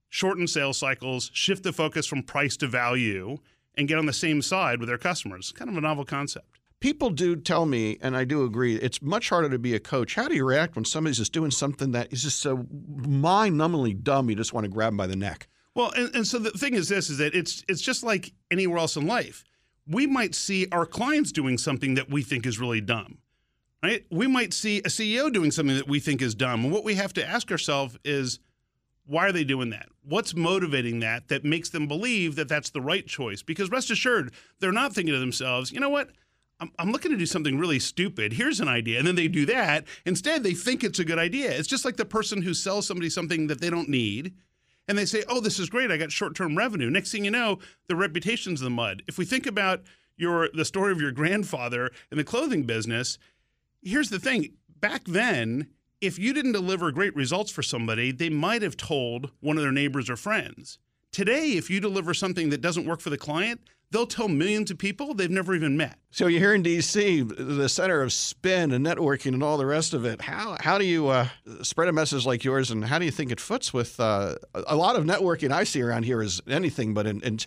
shorten 0.09 0.47
sales 0.47 0.79
cycles, 0.79 1.31
shift 1.35 1.63
the 1.63 1.73
focus 1.73 2.07
from 2.07 2.23
price 2.23 2.57
to 2.59 2.67
value, 2.67 3.39
and 3.77 3.89
get 3.89 3.99
on 3.99 4.07
the 4.07 4.13
same 4.13 4.43
side 4.43 4.81
with 4.81 4.89
their 4.89 4.99
customers. 4.99 5.53
Kind 5.53 5.71
of 5.71 5.77
a 5.77 5.81
novel 5.81 6.05
concept. 6.05 6.47
People 6.81 7.11
do 7.11 7.35
tell 7.35 7.67
me, 7.67 7.99
and 8.01 8.17
I 8.17 8.25
do 8.25 8.45
agree, 8.45 8.77
it's 8.77 9.03
much 9.03 9.31
harder 9.31 9.51
to 9.51 9.59
be 9.59 9.75
a 9.75 9.81
coach. 9.81 10.15
How 10.15 10.29
do 10.29 10.37
you 10.37 10.45
react 10.45 10.77
when 10.77 10.85
somebody's 10.85 11.19
just 11.19 11.33
doing 11.33 11.51
something 11.51 11.91
that 11.93 12.13
is 12.13 12.23
just 12.23 12.41
so 12.41 12.67
mind-numbingly 12.71 14.03
dumb? 14.03 14.31
You 14.31 14.37
just 14.37 14.53
want 14.53 14.65
to 14.65 14.71
grab 14.71 14.91
them 14.91 14.97
by 14.97 15.09
the 15.09 15.17
neck. 15.17 15.49
Well, 15.75 15.93
and, 15.97 16.15
and 16.15 16.27
so 16.27 16.39
the 16.39 16.51
thing 16.51 16.75
is 16.75 16.89
this: 16.89 17.11
is 17.11 17.19
that 17.19 17.35
it's 17.35 17.65
it's 17.69 17.81
just 17.81 18.03
like 18.03 18.33
anywhere 18.51 18.79
else 18.79 18.97
in 18.97 19.07
life. 19.07 19.45
We 19.87 20.07
might 20.07 20.35
see 20.35 20.67
our 20.71 20.87
clients 20.87 21.33
doing 21.33 21.59
something 21.59 21.95
that 21.95 22.11
we 22.11 22.23
think 22.23 22.47
is 22.47 22.59
really 22.61 22.81
dumb, 22.81 23.19
right? 23.83 24.05
We 24.11 24.27
might 24.27 24.53
see 24.53 24.79
a 24.79 24.89
CEO 24.89 25.33
doing 25.33 25.51
something 25.51 25.77
that 25.77 25.89
we 25.89 26.01
think 26.01 26.21
is 26.21 26.35
dumb, 26.35 26.65
and 26.65 26.73
what 26.73 26.85
we 26.85 26.95
have 26.95 27.13
to 27.15 27.27
ask 27.27 27.51
ourselves 27.51 27.97
is, 28.05 28.39
why 29.09 29.27
are 29.27 29.33
they 29.33 29.45
doing 29.45 29.71
that? 29.71 29.89
What's 30.05 30.35
motivating 30.35 31.01
that 31.01 31.29
that 31.29 31.45
makes 31.45 31.71
them 31.71 31.89
believe 31.89 32.37
that 32.37 32.49
that's 32.49 32.71
the 32.71 32.81
right 32.81 33.07
choice? 33.07 33.43
Because 33.43 33.71
rest 33.71 33.91
assured, 33.91 34.33
they're 34.61 34.71
not 34.71 34.93
thinking 34.93 35.15
to 35.15 35.19
themselves, 35.19 35.73
you 35.73 35.81
know 35.81 35.89
what? 35.89 36.11
I'm, 36.61 36.91
looking 36.91 37.13
to 37.13 37.17
do 37.17 37.27
something 37.27 37.57
really 37.57 37.79
stupid. 37.79 38.33
Here's 38.33 38.59
an 38.59 38.67
idea. 38.67 38.99
And 38.99 39.07
then 39.07 39.15
they 39.15 39.29
do 39.29 39.47
that. 39.47 39.85
Instead, 40.05 40.43
they 40.43 40.55
think 40.55 40.83
it's 40.83 40.99
a 40.99 41.05
good 41.05 41.19
idea. 41.19 41.53
It's 41.53 41.69
just 41.69 41.85
like 41.85 41.97
the 41.97 42.05
person 42.05 42.43
who 42.43 42.53
sells 42.53 42.85
somebody 42.85 43.09
something 43.09 43.47
that 43.47 43.61
they 43.61 43.71
don't 43.71 43.89
need. 43.89 44.35
And 44.89 44.99
they 44.99 45.05
say, 45.05 45.23
oh, 45.29 45.41
this 45.41 45.61
is 45.61 45.71
great. 45.71 45.93
I 45.93 45.97
got 45.97 46.11
short 46.11 46.35
term 46.35 46.59
revenue. 46.59 46.91
Next 46.91 47.13
thing 47.13 47.25
you 47.25 47.31
know, 47.31 47.61
the 47.87 47.95
reputation's 47.95 48.61
in 48.61 48.65
the 48.65 48.71
mud. 48.71 49.05
If 49.07 49.19
we 49.19 49.25
think 49.25 49.47
about 49.47 49.83
your 50.17 50.49
the 50.53 50.65
story 50.65 50.91
of 50.91 51.01
your 51.01 51.13
grandfather 51.13 51.93
in 52.11 52.19
the 52.19 52.25
clothing 52.25 52.65
business, 52.65 53.19
here's 53.81 54.11
the 54.11 54.19
thing. 54.19 54.55
Back 54.81 55.05
then, 55.05 55.69
if 56.01 56.19
you 56.19 56.33
didn't 56.33 56.53
deliver 56.53 56.91
great 56.93 57.15
results 57.17 57.51
for 57.51 57.63
somebody, 57.63 58.13
they 58.13 58.31
might 58.31 58.63
have 58.63 58.77
told 58.77 59.31
one 59.41 59.57
of 59.57 59.63
their 59.63 59.73
neighbors 59.73 60.09
or 60.09 60.17
friends. 60.17 60.79
Today, 61.11 61.53
if 61.53 61.71
you 61.71 61.81
deliver 61.81 62.15
something 62.15 62.51
that 62.51 62.61
doesn't 62.61 62.85
work 62.85 63.01
for 63.01 63.11
the 63.11 63.19
client, 63.19 63.61
they'll 63.91 64.07
tell 64.07 64.29
millions 64.29 64.71
of 64.71 64.79
people 64.79 65.15
they've 65.15 65.31
never 65.31 65.55
even 65.55 65.77
met. 65.77 65.99
So 66.11 66.27
you're 66.27 66.41
here 66.41 66.55
in 66.55 66.63
D.C., 66.63 67.23
the 67.23 67.69
center 67.69 68.03
of 68.03 68.13
spin 68.13 68.73
and 68.73 68.85
networking 68.85 69.33
and 69.33 69.43
all 69.43 69.57
the 69.57 69.67
rest 69.67 69.95
of 69.95 70.05
it. 70.05 70.21
How 70.21 70.57
how 70.61 70.79
do 70.79 70.85
you 70.85 71.09
uh, 71.09 71.29
spread 71.63 71.89
a 71.89 71.93
message 71.93 72.27
like 72.27 72.45
yours, 72.45 72.71
and 72.71 72.85
how 72.85 72.99
do 72.99 73.05
you 73.05 73.11
think 73.11 73.31
it 73.31 73.41
fits 73.41 73.73
with 73.73 73.99
uh, 73.99 74.35
a 74.55 74.77
lot 74.77 74.97
of 74.97 75.05
networking 75.05 75.51
I 75.51 75.65
see 75.65 75.83
around 75.83 76.05
here 76.05 76.23
is 76.23 76.41
anything 76.47 76.95
but 76.95 77.07
in, 77.07 77.23
in 77.23 77.39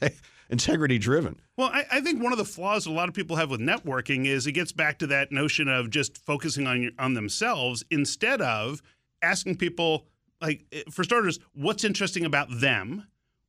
integrity 0.51 0.97
driven? 0.97 1.39
Well, 1.57 1.69
I, 1.73 1.85
I, 1.91 2.01
think 2.01 2.21
one 2.21 2.31
of 2.31 2.37
the 2.37 2.45
flaws 2.45 2.85
a 2.85 2.91
lot 2.91 3.07
of 3.07 3.15
people 3.15 3.37
have 3.37 3.49
with 3.49 3.61
networking 3.61 4.27
is 4.27 4.45
it 4.45 4.51
gets 4.51 4.71
back 4.71 4.99
to 4.99 5.07
that 5.07 5.31
notion 5.31 5.67
of 5.67 5.89
just 5.89 6.17
focusing 6.17 6.67
on 6.67 6.81
your, 6.83 6.91
on 6.99 7.13
themselves 7.13 7.83
instead 7.89 8.41
of 8.41 8.81
asking 9.21 9.55
people 9.57 10.05
like 10.41 10.65
eh, 10.71 10.83
for 10.89 11.03
starters 11.03 11.39
what's 11.53 11.83
interesting 11.83 12.25
about 12.25 12.47
them? 12.59 13.07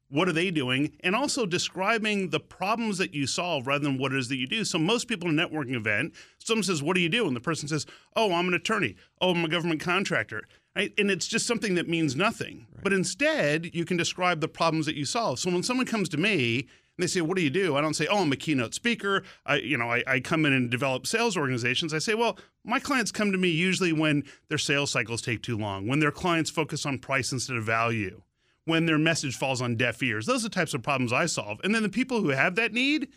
What 0.08 0.28
are 0.28 0.32
they 0.32 0.50
doing? 0.50 0.92
And 1.00 1.16
also 1.16 1.46
describing 1.46 2.28
the 2.28 2.40
problems 2.40 2.98
that 2.98 3.14
you 3.14 3.26
solve 3.26 3.66
rather 3.66 3.84
than 3.84 3.96
what 3.96 4.12
it 4.12 4.18
is 4.18 4.28
that 4.28 4.36
you 4.36 4.46
do. 4.46 4.62
So 4.62 4.78
most 4.78 5.08
people 5.08 5.30
in 5.30 5.38
a 5.38 5.48
networking 5.48 5.74
event 5.74 6.14
someone 6.38 6.62
says 6.62 6.82
what 6.82 6.94
do 6.94 7.00
you 7.00 7.08
do? 7.08 7.26
And 7.26 7.34
the 7.34 7.40
person 7.40 7.68
says 7.68 7.86
oh 8.14 8.32
i'm 8.32 8.48
an 8.48 8.54
attorney. 8.54 8.96
Oh 9.20 9.30
i'm 9.30 9.44
a 9.44 9.48
government 9.48 9.80
contractor. 9.80 10.42
Right? 10.74 10.92
and 10.96 11.10
it's 11.10 11.26
just 11.26 11.46
something 11.46 11.74
that 11.74 11.86
means 11.88 12.16
nothing. 12.16 12.66
Right. 12.72 12.84
but 12.84 12.92
instead 12.92 13.74
you 13.74 13.84
can 13.84 13.96
describe 13.96 14.40
the 14.40 14.48
problems 14.48 14.86
that 14.86 14.94
you 14.94 15.04
solve. 15.04 15.38
So 15.38 15.50
when 15.50 15.62
someone 15.62 15.86
comes 15.86 16.08
to 16.10 16.16
me 16.16 16.66
and 16.96 17.02
they 17.02 17.06
say 17.06 17.20
what 17.20 17.36
do 17.36 17.42
you 17.42 17.50
do 17.50 17.76
i 17.76 17.80
don't 17.80 17.94
say 17.94 18.06
oh 18.08 18.22
i'm 18.22 18.32
a 18.32 18.36
keynote 18.36 18.74
speaker 18.74 19.22
i 19.46 19.56
you 19.56 19.76
know 19.76 19.90
I, 19.90 20.02
I 20.06 20.20
come 20.20 20.44
in 20.44 20.52
and 20.52 20.70
develop 20.70 21.06
sales 21.06 21.36
organizations 21.36 21.94
i 21.94 21.98
say 21.98 22.14
well 22.14 22.38
my 22.64 22.78
clients 22.78 23.12
come 23.12 23.32
to 23.32 23.38
me 23.38 23.48
usually 23.48 23.92
when 23.92 24.24
their 24.48 24.58
sales 24.58 24.90
cycles 24.90 25.22
take 25.22 25.42
too 25.42 25.56
long 25.56 25.86
when 25.86 26.00
their 26.00 26.12
clients 26.12 26.50
focus 26.50 26.86
on 26.86 26.98
price 26.98 27.32
instead 27.32 27.56
of 27.56 27.64
value 27.64 28.22
when 28.64 28.86
their 28.86 28.98
message 28.98 29.36
falls 29.36 29.60
on 29.60 29.76
deaf 29.76 30.02
ears. 30.02 30.26
Those 30.26 30.44
are 30.44 30.48
the 30.48 30.54
types 30.54 30.74
of 30.74 30.82
problems 30.82 31.12
I 31.12 31.26
solve. 31.26 31.60
And 31.64 31.74
then 31.74 31.82
the 31.82 31.88
people 31.88 32.20
who 32.20 32.28
have 32.28 32.54
that 32.56 32.72
need 32.72 33.08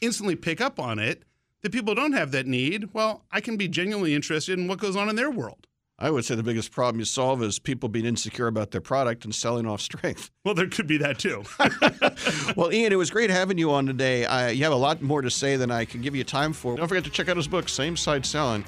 instantly 0.00 0.36
pick 0.36 0.60
up 0.60 0.78
on 0.78 0.98
it. 0.98 1.24
The 1.62 1.70
people 1.70 1.92
who 1.92 2.00
don't 2.00 2.12
have 2.12 2.32
that 2.32 2.46
need, 2.46 2.92
well, 2.92 3.24
I 3.30 3.40
can 3.40 3.56
be 3.56 3.68
genuinely 3.68 4.14
interested 4.14 4.58
in 4.58 4.66
what 4.66 4.80
goes 4.80 4.96
on 4.96 5.08
in 5.08 5.16
their 5.16 5.30
world. 5.30 5.68
I 6.02 6.10
would 6.10 6.24
say 6.24 6.34
the 6.34 6.42
biggest 6.42 6.72
problem 6.72 6.98
you 6.98 7.04
solve 7.04 7.44
is 7.44 7.60
people 7.60 7.88
being 7.88 8.04
insecure 8.04 8.48
about 8.48 8.72
their 8.72 8.80
product 8.80 9.24
and 9.24 9.32
selling 9.32 9.66
off 9.66 9.80
strength. 9.80 10.30
Well, 10.44 10.54
there 10.54 10.66
could 10.66 10.88
be 10.88 10.98
that 10.98 11.20
too. 11.20 11.44
well, 12.56 12.72
Ian, 12.72 12.92
it 12.92 12.96
was 12.96 13.12
great 13.12 13.30
having 13.30 13.58
you 13.58 13.70
on 13.70 13.86
today. 13.86 14.24
Uh, 14.24 14.48
you 14.48 14.64
have 14.64 14.72
a 14.72 14.76
lot 14.76 15.00
more 15.00 15.22
to 15.22 15.30
say 15.30 15.54
than 15.54 15.70
I 15.70 15.84
can 15.84 16.02
give 16.02 16.16
you 16.16 16.24
time 16.24 16.52
for. 16.52 16.74
Don't 16.74 16.88
forget 16.88 17.04
to 17.04 17.10
check 17.10 17.28
out 17.28 17.36
his 17.36 17.46
book, 17.46 17.68
Same 17.68 17.96
Side 17.96 18.26
Selling. 18.26 18.64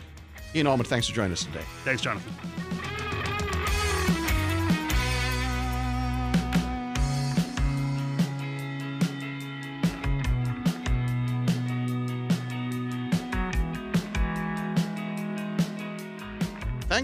Ian 0.55 0.69
Altman, 0.69 0.87
thanks 0.87 1.09
for 1.09 1.15
joining 1.17 1.33
us 1.33 1.43
today. 1.43 1.65
Thanks, 1.83 2.01
Jonathan. 2.01 2.33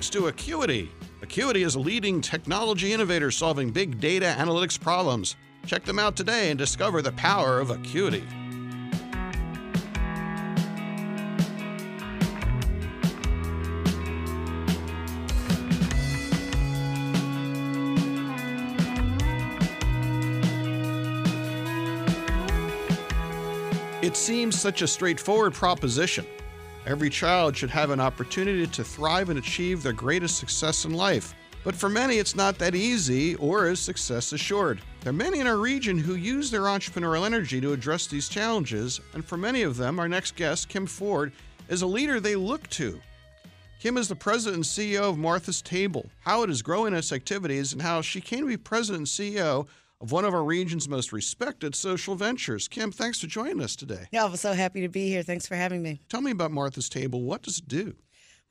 Thanks 0.00 0.09
to 0.09 0.28
Acuity. 0.28 0.88
Acuity 1.21 1.62
is 1.62 1.75
a 1.75 1.78
leading 1.78 2.23
technology 2.23 2.95
innovator 2.95 3.30
solving 3.30 3.71
big 3.71 4.00
data 4.00 4.35
analytics 4.38 4.80
problems. 4.80 5.37
Check 5.66 5.85
them 5.85 5.99
out 5.99 6.16
today 6.16 6.49
and 6.49 6.59
discover 6.59 7.02
the 7.02 7.12
power 7.12 7.61
of 7.61 7.69
Acuity. 7.69 8.25
It 24.00 24.16
seems 24.16 24.59
such 24.59 24.80
a 24.80 24.88
straightforward 24.88 25.52
proposition. 25.52 26.25
Every 26.90 27.09
child 27.09 27.56
should 27.56 27.70
have 27.70 27.90
an 27.90 28.00
opportunity 28.00 28.66
to 28.66 28.82
thrive 28.82 29.28
and 29.28 29.38
achieve 29.38 29.80
their 29.80 29.92
greatest 29.92 30.38
success 30.38 30.85
in 30.85 30.92
life. 30.92 31.37
But 31.62 31.76
for 31.76 31.88
many, 31.88 32.16
it's 32.16 32.35
not 32.35 32.59
that 32.59 32.75
easy 32.75 33.37
or 33.37 33.68
is 33.68 33.78
success 33.78 34.32
assured. 34.32 34.80
There 35.02 35.11
are 35.11 35.12
many 35.12 35.38
in 35.38 35.47
our 35.47 35.59
region 35.59 35.99
who 35.99 36.16
use 36.16 36.50
their 36.50 36.62
entrepreneurial 36.62 37.25
energy 37.25 37.61
to 37.61 37.73
address 37.73 38.09
these 38.09 38.28
challenges, 38.28 39.00
and 39.14 39.25
for 39.25 39.37
many 39.37 39.62
of 39.62 39.76
them, 39.76 40.00
our 40.00 40.09
next 40.09 40.35
guest, 40.35 40.68
Kim 40.68 40.85
Ford, 40.85 41.30
is 41.68 41.82
a 41.82 41.87
leader 41.87 42.18
they 42.18 42.35
look 42.35 42.68
to. 42.70 43.00
Kim 43.78 43.97
is 43.97 44.09
the 44.09 44.16
president 44.16 44.56
and 44.56 44.64
CEO 44.64 45.09
of 45.09 45.16
Martha's 45.16 45.62
Table, 45.62 46.11
how 46.18 46.42
it 46.42 46.50
is 46.50 46.61
growing 46.61 46.92
its 46.92 47.12
activities, 47.12 47.73
and 47.73 47.80
how 47.80 48.00
she 48.00 48.20
came 48.20 48.40
to 48.40 48.47
be 48.49 48.56
president 48.56 48.99
and 48.99 49.06
CEO 49.06 49.68
of 50.00 50.12
one 50.12 50.25
of 50.25 50.35
our 50.35 50.45
region's 50.45 50.88
most 50.88 51.12
respected 51.12 51.75
social 51.75 52.14
ventures. 52.14 52.69
Kim, 52.69 52.90
thanks 52.90 53.21
for 53.21 53.26
joining 53.26 53.62
us 53.62 53.76
today. 53.76 54.07
Yeah, 54.12 54.25
I'm 54.25 54.37
so 54.37 54.52
happy 54.52 54.80
to 54.80 54.88
be 54.88 55.09
here. 55.09 55.23
Thanks 55.23 55.47
for 55.47 55.57
having 55.57 55.83
me. 55.83 56.00
Tell 56.09 56.23
me 56.23 56.30
about 56.30 56.50
Martha's 56.50 56.88
Table. 56.88 57.23
What 57.23 57.42
does 57.42 57.59
it 57.59 57.69
do? 57.69 57.95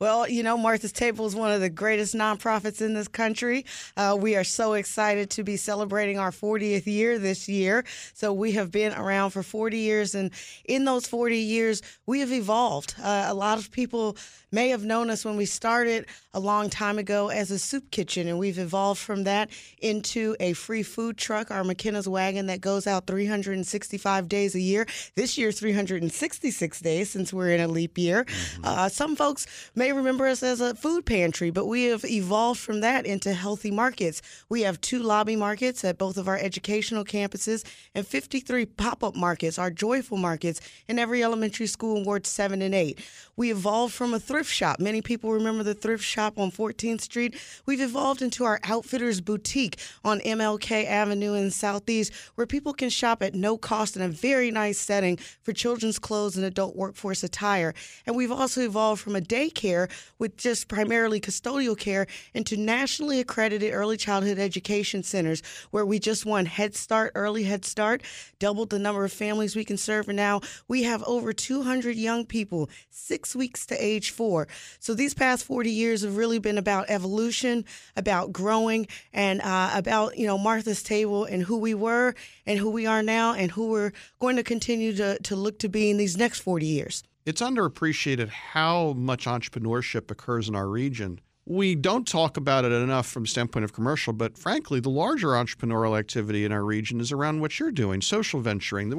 Well, 0.00 0.26
you 0.26 0.42
know, 0.42 0.56
Martha's 0.56 0.92
Table 0.92 1.26
is 1.26 1.36
one 1.36 1.52
of 1.52 1.60
the 1.60 1.68
greatest 1.68 2.14
nonprofits 2.14 2.80
in 2.80 2.94
this 2.94 3.06
country. 3.06 3.66
Uh, 3.98 4.16
we 4.18 4.34
are 4.34 4.44
so 4.44 4.72
excited 4.72 5.28
to 5.32 5.44
be 5.44 5.58
celebrating 5.58 6.18
our 6.18 6.30
40th 6.30 6.86
year 6.86 7.18
this 7.18 7.50
year. 7.50 7.84
So 8.14 8.32
we 8.32 8.52
have 8.52 8.70
been 8.70 8.94
around 8.94 9.32
for 9.32 9.42
40 9.42 9.76
years, 9.76 10.14
and 10.14 10.30
in 10.64 10.86
those 10.86 11.06
40 11.06 11.36
years, 11.36 11.82
we 12.06 12.20
have 12.20 12.32
evolved. 12.32 12.94
Uh, 12.98 13.26
a 13.28 13.34
lot 13.34 13.58
of 13.58 13.70
people 13.70 14.16
may 14.50 14.70
have 14.70 14.84
known 14.84 15.10
us 15.10 15.22
when 15.22 15.36
we 15.36 15.44
started 15.44 16.06
a 16.32 16.40
long 16.40 16.70
time 16.70 16.98
ago 16.98 17.28
as 17.28 17.50
a 17.50 17.58
soup 17.58 17.90
kitchen, 17.90 18.26
and 18.26 18.38
we've 18.38 18.58
evolved 18.58 19.00
from 19.00 19.24
that 19.24 19.50
into 19.82 20.34
a 20.40 20.54
free 20.54 20.82
food 20.82 21.18
truck, 21.18 21.50
our 21.50 21.62
McKenna's 21.62 22.08
wagon 22.08 22.46
that 22.46 22.62
goes 22.62 22.86
out 22.86 23.06
365 23.06 24.28
days 24.28 24.54
a 24.54 24.60
year. 24.60 24.86
This 25.14 25.36
year, 25.36 25.52
366 25.52 26.80
days 26.80 27.10
since 27.10 27.34
we're 27.34 27.50
in 27.50 27.60
a 27.60 27.68
leap 27.68 27.98
year. 27.98 28.24
Mm-hmm. 28.24 28.64
Uh, 28.64 28.88
some 28.88 29.14
folks 29.14 29.46
may 29.74 29.89
remember 29.96 30.26
us 30.26 30.42
as 30.42 30.60
a 30.60 30.74
food 30.74 31.06
pantry, 31.06 31.50
but 31.50 31.66
we 31.66 31.84
have 31.84 32.04
evolved 32.04 32.60
from 32.60 32.80
that 32.80 33.06
into 33.06 33.32
healthy 33.32 33.70
markets. 33.70 34.22
We 34.48 34.62
have 34.62 34.80
two 34.80 35.00
lobby 35.00 35.36
markets 35.36 35.84
at 35.84 35.98
both 35.98 36.16
of 36.16 36.28
our 36.28 36.36
educational 36.36 37.04
campuses 37.04 37.64
and 37.94 38.06
53 38.06 38.66
pop 38.66 39.02
up 39.02 39.16
markets, 39.16 39.58
our 39.58 39.70
joyful 39.70 40.18
markets, 40.18 40.60
in 40.88 40.98
every 40.98 41.22
elementary 41.22 41.66
school 41.66 41.96
in 41.96 42.04
Ward 42.04 42.26
7 42.26 42.62
and 42.62 42.74
8. 42.74 42.98
We 43.36 43.50
evolved 43.50 43.94
from 43.94 44.12
a 44.12 44.20
thrift 44.20 44.50
shop. 44.50 44.80
Many 44.80 45.00
people 45.00 45.32
remember 45.32 45.62
the 45.62 45.74
thrift 45.74 46.04
shop 46.04 46.38
on 46.38 46.50
14th 46.50 47.00
Street. 47.00 47.34
We've 47.64 47.80
evolved 47.80 48.20
into 48.20 48.44
our 48.44 48.60
Outfitters 48.64 49.20
Boutique 49.20 49.78
on 50.04 50.20
MLK 50.20 50.86
Avenue 50.86 51.34
in 51.34 51.50
Southeast, 51.50 52.12
where 52.34 52.46
people 52.46 52.74
can 52.74 52.90
shop 52.90 53.22
at 53.22 53.34
no 53.34 53.56
cost 53.56 53.96
in 53.96 54.02
a 54.02 54.08
very 54.08 54.50
nice 54.50 54.78
setting 54.78 55.16
for 55.42 55.52
children's 55.52 55.98
clothes 55.98 56.36
and 56.36 56.44
adult 56.44 56.76
workforce 56.76 57.22
attire. 57.22 57.72
And 58.06 58.14
we've 58.14 58.30
also 58.30 58.60
evolved 58.60 59.00
from 59.00 59.16
a 59.16 59.20
daycare 59.20 59.79
care 59.86 59.96
with 60.18 60.36
just 60.36 60.68
primarily 60.68 61.20
custodial 61.20 61.76
care 61.76 62.06
into 62.34 62.56
nationally 62.56 63.20
accredited 63.20 63.72
early 63.72 63.96
childhood 63.96 64.38
education 64.38 65.02
centers 65.02 65.42
where 65.70 65.86
we 65.86 65.98
just 65.98 66.26
won 66.26 66.46
Head 66.46 66.74
Start, 66.74 67.12
Early 67.14 67.44
Head 67.44 67.64
Start, 67.64 68.02
doubled 68.38 68.70
the 68.70 68.78
number 68.78 69.04
of 69.04 69.12
families 69.12 69.56
we 69.56 69.64
can 69.64 69.76
serve. 69.76 70.08
And 70.08 70.16
now 70.16 70.40
we 70.68 70.82
have 70.82 71.02
over 71.04 71.32
200 71.32 71.96
young 71.96 72.26
people, 72.26 72.68
six 72.90 73.34
weeks 73.34 73.66
to 73.66 73.84
age 73.84 74.10
four. 74.10 74.48
So 74.78 74.94
these 74.94 75.14
past 75.14 75.44
40 75.44 75.70
years 75.70 76.02
have 76.02 76.16
really 76.16 76.38
been 76.38 76.58
about 76.58 76.90
evolution, 76.90 77.64
about 77.96 78.32
growing, 78.32 78.86
and 79.12 79.40
uh, 79.40 79.70
about, 79.74 80.18
you 80.18 80.26
know, 80.26 80.38
Martha's 80.38 80.82
Table 80.82 81.24
and 81.24 81.42
who 81.42 81.58
we 81.58 81.74
were 81.74 82.14
and 82.46 82.58
who 82.58 82.70
we 82.70 82.86
are 82.86 83.02
now 83.02 83.34
and 83.34 83.50
who 83.50 83.68
we're 83.68 83.92
going 84.18 84.36
to 84.36 84.42
continue 84.42 84.94
to, 84.96 85.18
to 85.20 85.36
look 85.36 85.58
to 85.60 85.68
be 85.68 85.90
in 85.90 85.96
these 85.96 86.16
next 86.16 86.40
40 86.40 86.66
years. 86.66 87.02
It's 87.26 87.40
underappreciated 87.40 88.28
how 88.28 88.94
much 88.94 89.26
entrepreneurship 89.26 90.10
occurs 90.10 90.48
in 90.48 90.54
our 90.54 90.68
region. 90.68 91.20
We 91.46 91.74
don't 91.74 92.06
talk 92.06 92.36
about 92.36 92.64
it 92.64 92.72
enough 92.72 93.06
from 93.06 93.26
standpoint 93.26 93.64
of 93.64 93.72
commercial, 93.72 94.12
but 94.12 94.38
frankly, 94.38 94.78
the 94.78 94.90
larger 94.90 95.28
entrepreneurial 95.28 95.98
activity 95.98 96.44
in 96.44 96.52
our 96.52 96.64
region 96.64 97.00
is 97.00 97.12
around 97.12 97.40
what 97.40 97.58
you're 97.58 97.72
doing, 97.72 98.00
social 98.00 98.40
venturing. 98.40 98.92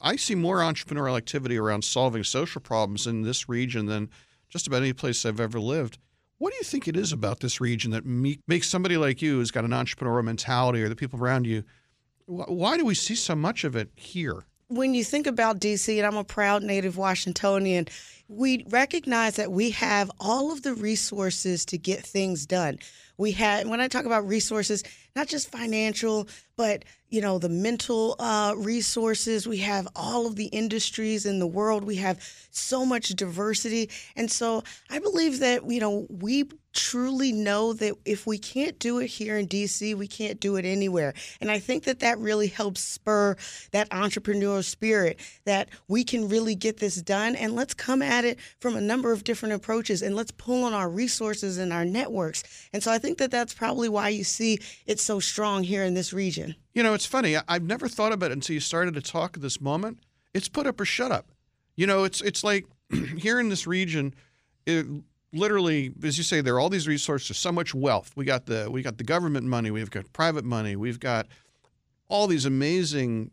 I 0.00 0.16
see 0.16 0.34
more 0.34 0.58
entrepreneurial 0.58 1.16
activity 1.16 1.56
around 1.56 1.84
solving 1.84 2.24
social 2.24 2.60
problems 2.60 3.06
in 3.06 3.22
this 3.22 3.48
region 3.48 3.86
than 3.86 4.10
just 4.48 4.66
about 4.66 4.82
any 4.82 4.92
place 4.92 5.24
I've 5.24 5.40
ever 5.40 5.60
lived. 5.60 5.98
What 6.38 6.52
do 6.52 6.56
you 6.56 6.64
think 6.64 6.88
it 6.88 6.96
is 6.96 7.12
about 7.12 7.40
this 7.40 7.60
region 7.60 7.92
that 7.92 8.04
makes 8.04 8.68
somebody 8.68 8.96
like 8.96 9.22
you 9.22 9.34
who's 9.34 9.52
got 9.52 9.64
an 9.64 9.70
entrepreneurial 9.70 10.24
mentality 10.24 10.82
or 10.82 10.88
the 10.88 10.96
people 10.96 11.20
around 11.20 11.46
you 11.46 11.62
why 12.26 12.76
do 12.76 12.84
we 12.84 12.94
see 12.94 13.14
so 13.14 13.34
much 13.34 13.64
of 13.64 13.76
it 13.76 13.90
here? 13.96 14.44
When 14.72 14.94
you 14.94 15.04
think 15.04 15.26
about 15.26 15.60
DC, 15.60 15.98
and 15.98 16.06
I'm 16.06 16.16
a 16.16 16.24
proud 16.24 16.62
native 16.62 16.96
Washingtonian, 16.96 17.88
we 18.26 18.64
recognize 18.70 19.36
that 19.36 19.52
we 19.52 19.68
have 19.72 20.10
all 20.18 20.50
of 20.50 20.62
the 20.62 20.72
resources 20.72 21.66
to 21.66 21.76
get 21.76 22.06
things 22.06 22.46
done. 22.46 22.78
We 23.18 23.32
had, 23.32 23.66
when 23.66 23.82
I 23.82 23.88
talk 23.88 24.06
about 24.06 24.26
resources, 24.26 24.82
not 25.14 25.28
just 25.28 25.52
financial, 25.52 26.26
but 26.56 26.86
you 27.10 27.20
know 27.20 27.38
the 27.38 27.50
mental 27.50 28.16
uh, 28.18 28.54
resources. 28.56 29.46
We 29.46 29.58
have 29.58 29.86
all 29.94 30.26
of 30.26 30.36
the 30.36 30.46
industries 30.46 31.26
in 31.26 31.38
the 31.38 31.46
world. 31.46 31.84
We 31.84 31.96
have 31.96 32.26
so 32.50 32.86
much 32.86 33.10
diversity, 33.10 33.90
and 34.16 34.30
so 34.30 34.64
I 34.88 35.00
believe 35.00 35.40
that 35.40 35.70
you 35.70 35.80
know 35.80 36.06
we 36.08 36.44
truly 36.72 37.32
know 37.32 37.72
that 37.74 37.94
if 38.04 38.26
we 38.26 38.38
can't 38.38 38.78
do 38.78 38.98
it 38.98 39.06
here 39.06 39.36
in 39.36 39.46
DC, 39.46 39.94
we 39.94 40.06
can't 40.06 40.40
do 40.40 40.56
it 40.56 40.64
anywhere. 40.64 41.14
And 41.40 41.50
I 41.50 41.58
think 41.58 41.84
that 41.84 42.00
that 42.00 42.18
really 42.18 42.46
helps 42.46 42.80
spur 42.80 43.36
that 43.72 43.90
entrepreneurial 43.90 44.64
spirit 44.64 45.18
that 45.44 45.68
we 45.88 46.04
can 46.04 46.28
really 46.28 46.54
get 46.54 46.78
this 46.78 46.96
done. 46.96 47.36
And 47.36 47.54
let's 47.54 47.74
come 47.74 48.02
at 48.02 48.24
it 48.24 48.38
from 48.60 48.76
a 48.76 48.80
number 48.80 49.12
of 49.12 49.24
different 49.24 49.54
approaches 49.54 50.02
and 50.02 50.16
let's 50.16 50.30
pull 50.30 50.64
on 50.64 50.72
our 50.72 50.88
resources 50.88 51.58
and 51.58 51.72
our 51.72 51.84
networks. 51.84 52.42
And 52.72 52.82
so 52.82 52.90
I 52.90 52.98
think 52.98 53.18
that 53.18 53.30
that's 53.30 53.54
probably 53.54 53.88
why 53.88 54.08
you 54.08 54.24
see 54.24 54.58
it's 54.86 55.02
so 55.02 55.20
strong 55.20 55.64
here 55.64 55.84
in 55.84 55.94
this 55.94 56.12
region. 56.12 56.54
You 56.74 56.82
know, 56.82 56.94
it's 56.94 57.06
funny. 57.06 57.36
I've 57.48 57.64
never 57.64 57.88
thought 57.88 58.12
about 58.12 58.30
it 58.30 58.34
until 58.34 58.54
you 58.54 58.60
started 58.60 58.94
to 58.94 59.02
talk 59.02 59.36
at 59.36 59.42
this 59.42 59.60
moment. 59.60 59.98
It's 60.34 60.48
put 60.48 60.66
up 60.66 60.80
or 60.80 60.84
shut 60.84 61.12
up. 61.12 61.30
You 61.76 61.86
know, 61.86 62.04
it's 62.04 62.20
it's 62.20 62.42
like 62.44 62.66
here 63.18 63.40
in 63.40 63.48
this 63.48 63.66
region, 63.66 64.14
it, 64.66 64.86
literally, 65.32 65.92
as 66.02 66.18
you 66.18 66.24
say, 66.24 66.40
there 66.40 66.54
are 66.54 66.60
all 66.60 66.68
these 66.68 66.88
resources, 66.88 67.36
so 67.36 67.52
much 67.52 67.74
wealth. 67.74 68.12
We 68.16 68.24
got 68.24 68.46
the 68.46 68.68
we 68.70 68.82
got 68.82 68.98
the 68.98 69.04
government 69.04 69.46
money, 69.46 69.70
we've 69.70 69.90
got 69.90 70.12
private 70.12 70.44
money, 70.44 70.76
we've 70.76 71.00
got 71.00 71.26
all 72.08 72.26
these 72.26 72.44
amazing 72.44 73.30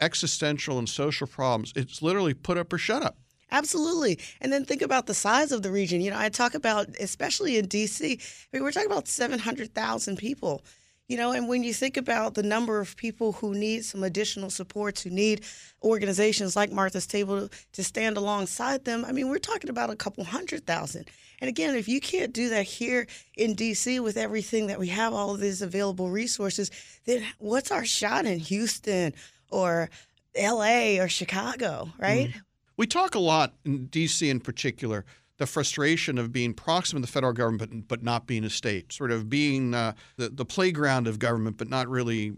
existential 0.00 0.78
and 0.78 0.88
social 0.88 1.26
problems. 1.26 1.72
It's 1.76 2.02
literally 2.02 2.34
put 2.34 2.58
up 2.58 2.72
or 2.72 2.78
shut 2.78 3.02
up. 3.02 3.16
Absolutely. 3.50 4.18
And 4.40 4.50
then 4.50 4.64
think 4.64 4.80
about 4.80 5.06
the 5.06 5.14
size 5.14 5.52
of 5.52 5.62
the 5.62 5.70
region. 5.70 6.00
You 6.00 6.10
know, 6.10 6.18
I 6.18 6.30
talk 6.30 6.54
about, 6.54 6.88
especially 6.98 7.58
in 7.58 7.68
DC, 7.68 8.02
I 8.02 8.56
mean, 8.56 8.62
we're 8.64 8.72
talking 8.72 8.90
about 8.90 9.06
700,000 9.06 10.16
people. 10.16 10.64
You 11.12 11.18
know, 11.18 11.32
and 11.32 11.46
when 11.46 11.62
you 11.62 11.74
think 11.74 11.98
about 11.98 12.32
the 12.32 12.42
number 12.42 12.80
of 12.80 12.96
people 12.96 13.32
who 13.32 13.54
need 13.54 13.84
some 13.84 14.02
additional 14.02 14.48
supports, 14.48 15.02
who 15.02 15.10
need 15.10 15.44
organizations 15.82 16.56
like 16.56 16.72
Martha's 16.72 17.06
Table 17.06 17.50
to 17.72 17.84
stand 17.84 18.16
alongside 18.16 18.86
them, 18.86 19.04
I 19.04 19.12
mean, 19.12 19.28
we're 19.28 19.36
talking 19.36 19.68
about 19.68 19.90
a 19.90 19.94
couple 19.94 20.24
hundred 20.24 20.66
thousand. 20.66 21.10
And 21.42 21.50
again, 21.50 21.76
if 21.76 21.86
you 21.86 22.00
can't 22.00 22.32
do 22.32 22.48
that 22.48 22.62
here 22.62 23.06
in 23.36 23.54
DC 23.54 24.02
with 24.02 24.16
everything 24.16 24.68
that 24.68 24.78
we 24.78 24.86
have, 24.86 25.12
all 25.12 25.34
of 25.34 25.40
these 25.40 25.60
available 25.60 26.08
resources, 26.08 26.70
then 27.04 27.22
what's 27.36 27.70
our 27.70 27.84
shot 27.84 28.24
in 28.24 28.38
Houston 28.38 29.12
or 29.50 29.90
LA 30.34 30.98
or 30.98 31.10
Chicago, 31.10 31.90
right? 31.98 32.30
Mm. 32.30 32.40
We 32.78 32.86
talk 32.86 33.14
a 33.14 33.20
lot 33.20 33.52
in 33.66 33.88
DC 33.88 34.30
in 34.30 34.40
particular 34.40 35.04
the 35.42 35.46
frustration 35.46 36.18
of 36.18 36.32
being 36.32 36.54
proximate 36.54 37.02
to 37.02 37.06
the 37.06 37.12
federal 37.12 37.32
government 37.32 37.88
but, 37.88 38.00
not 38.00 38.28
being 38.28 38.44
a 38.44 38.50
state, 38.50 38.92
sort 38.92 39.10
of 39.10 39.28
being 39.28 39.74
uh, 39.74 39.92
the, 40.16 40.28
the 40.28 40.44
playground 40.44 41.08
of 41.08 41.18
government 41.18 41.56
but 41.58 41.68
not 41.68 41.88
really 41.88 42.32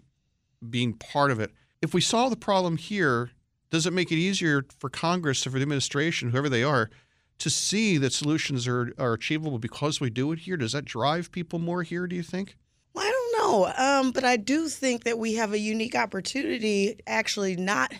being 0.70 0.94
part 0.94 1.30
of 1.30 1.38
it. 1.38 1.50
If 1.82 1.92
we 1.92 2.00
solve 2.00 2.30
the 2.30 2.36
problem 2.36 2.78
here, 2.78 3.30
does 3.68 3.86
it 3.86 3.92
make 3.92 4.10
it 4.10 4.16
easier 4.16 4.64
for 4.78 4.88
Congress 4.88 5.46
or 5.46 5.50
for 5.50 5.58
the 5.58 5.62
administration, 5.62 6.30
whoever 6.30 6.48
they 6.48 6.62
are, 6.62 6.88
to 7.40 7.50
see 7.50 7.98
that 7.98 8.14
solutions 8.14 8.66
are, 8.66 8.94
are 8.98 9.12
achievable 9.12 9.58
because 9.58 10.00
we 10.00 10.08
do 10.08 10.32
it 10.32 10.38
here? 10.38 10.56
Does 10.56 10.72
that 10.72 10.86
drive 10.86 11.30
people 11.30 11.58
more 11.58 11.82
here, 11.82 12.06
do 12.06 12.16
you 12.16 12.22
think? 12.22 12.56
Well, 12.94 13.04
I 13.04 13.10
don't 13.10 13.32
know. 13.38 13.74
Um, 13.76 14.12
but 14.12 14.24
I 14.24 14.38
do 14.38 14.68
think 14.68 15.04
that 15.04 15.18
we 15.18 15.34
have 15.34 15.52
a 15.52 15.58
unique 15.58 15.94
opportunity 15.94 16.98
actually 17.06 17.56
not 17.56 17.92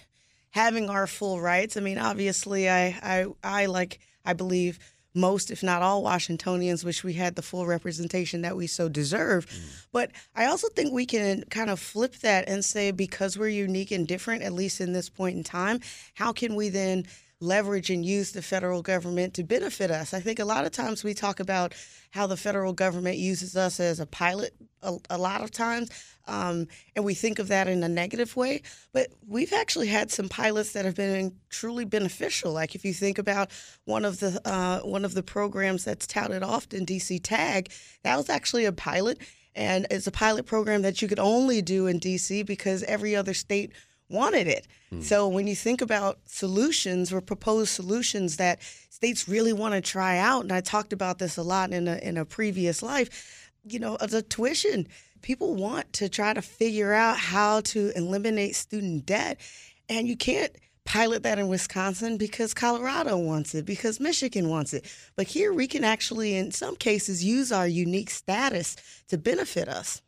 having 0.50 0.88
our 0.88 1.06
full 1.06 1.42
rights. 1.42 1.76
I 1.76 1.80
mean, 1.80 1.98
obviously, 1.98 2.70
I, 2.70 2.86
I, 3.02 3.26
I 3.42 3.66
like, 3.66 3.98
I 4.24 4.32
believe 4.32 4.78
most, 5.14 5.50
if 5.50 5.62
not 5.62 5.82
all, 5.82 6.02
Washingtonians 6.02 6.84
wish 6.84 7.04
we 7.04 7.12
had 7.14 7.36
the 7.36 7.42
full 7.42 7.66
representation 7.66 8.42
that 8.42 8.56
we 8.56 8.66
so 8.66 8.88
deserve. 8.88 9.46
Mm. 9.46 9.86
But 9.92 10.10
I 10.34 10.46
also 10.46 10.68
think 10.68 10.92
we 10.92 11.06
can 11.06 11.44
kind 11.50 11.70
of 11.70 11.78
flip 11.78 12.16
that 12.16 12.48
and 12.48 12.64
say, 12.64 12.90
because 12.90 13.38
we're 13.38 13.48
unique 13.48 13.92
and 13.92 14.06
different, 14.06 14.42
at 14.42 14.52
least 14.52 14.80
in 14.80 14.92
this 14.92 15.08
point 15.08 15.36
in 15.36 15.44
time, 15.44 15.80
how 16.14 16.32
can 16.32 16.54
we 16.54 16.68
then 16.68 17.06
leverage 17.40 17.90
and 17.90 18.04
use 18.04 18.32
the 18.32 18.42
federal 18.42 18.82
government 18.82 19.34
to 19.34 19.42
benefit 19.42 19.90
us. 19.90 20.14
I 20.14 20.20
think 20.20 20.38
a 20.38 20.44
lot 20.44 20.64
of 20.64 20.72
times 20.72 21.04
we 21.04 21.14
talk 21.14 21.40
about 21.40 21.74
how 22.10 22.26
the 22.26 22.36
federal 22.36 22.72
government 22.72 23.18
uses 23.18 23.56
us 23.56 23.80
as 23.80 24.00
a 24.00 24.06
pilot 24.06 24.54
a, 24.82 24.96
a 25.10 25.18
lot 25.18 25.42
of 25.42 25.50
times, 25.50 25.90
um, 26.26 26.66
and 26.94 27.04
we 27.04 27.14
think 27.14 27.38
of 27.38 27.48
that 27.48 27.68
in 27.68 27.82
a 27.82 27.88
negative 27.88 28.36
way. 28.36 28.62
But 28.92 29.08
we've 29.26 29.52
actually 29.52 29.88
had 29.88 30.10
some 30.10 30.28
pilots 30.28 30.72
that 30.72 30.84
have 30.84 30.94
been 30.94 31.34
truly 31.48 31.84
beneficial. 31.84 32.52
Like 32.52 32.74
if 32.74 32.84
you 32.84 32.92
think 32.92 33.18
about 33.18 33.50
one 33.84 34.04
of 34.04 34.20
the 34.20 34.40
uh, 34.44 34.80
one 34.80 35.04
of 35.04 35.14
the 35.14 35.22
programs 35.22 35.84
that's 35.84 36.06
touted 36.06 36.42
often, 36.42 36.86
DC 36.86 37.20
Tag, 37.22 37.70
that 38.02 38.16
was 38.16 38.28
actually 38.28 38.64
a 38.64 38.72
pilot, 38.72 39.18
and 39.54 39.86
it's 39.90 40.06
a 40.06 40.12
pilot 40.12 40.46
program 40.46 40.82
that 40.82 41.02
you 41.02 41.08
could 41.08 41.18
only 41.18 41.62
do 41.62 41.86
in 41.86 41.98
DC 41.98 42.44
because 42.46 42.82
every 42.84 43.16
other 43.16 43.34
state 43.34 43.72
wanted 44.14 44.46
it. 44.46 44.66
Mm. 44.92 45.02
So 45.02 45.28
when 45.28 45.46
you 45.46 45.54
think 45.54 45.82
about 45.82 46.18
solutions 46.24 47.12
or 47.12 47.20
proposed 47.20 47.70
solutions 47.70 48.38
that 48.38 48.62
states 48.88 49.28
really 49.28 49.52
want 49.52 49.74
to 49.74 49.80
try 49.80 50.16
out, 50.16 50.44
and 50.44 50.52
I 50.52 50.62
talked 50.62 50.92
about 50.92 51.18
this 51.18 51.36
a 51.36 51.42
lot 51.42 51.72
in 51.72 51.88
a 51.88 51.96
in 51.96 52.16
a 52.16 52.24
previous 52.24 52.82
life, 52.82 53.50
you 53.64 53.78
know, 53.78 53.96
the 53.98 54.22
tuition. 54.22 54.88
People 55.20 55.54
want 55.54 55.92
to 55.94 56.08
try 56.08 56.34
to 56.34 56.42
figure 56.42 56.92
out 56.92 57.16
how 57.16 57.60
to 57.62 57.92
eliminate 57.96 58.54
student 58.54 59.06
debt, 59.06 59.40
and 59.88 60.06
you 60.06 60.16
can't 60.16 60.52
pilot 60.84 61.22
that 61.22 61.38
in 61.38 61.48
Wisconsin 61.48 62.18
because 62.18 62.54
Colorado 62.54 63.16
wants 63.16 63.54
it, 63.54 63.64
because 63.64 64.00
Michigan 64.00 64.48
wants 64.48 64.74
it. 64.74 64.84
But 65.16 65.26
here 65.26 65.52
we 65.52 65.66
can 65.66 65.82
actually, 65.82 66.36
in 66.36 66.52
some 66.52 66.76
cases, 66.76 67.24
use 67.24 67.50
our 67.52 67.66
unique 67.66 68.10
status 68.10 68.76
to 69.08 69.18
benefit 69.18 69.68
us. 69.68 70.02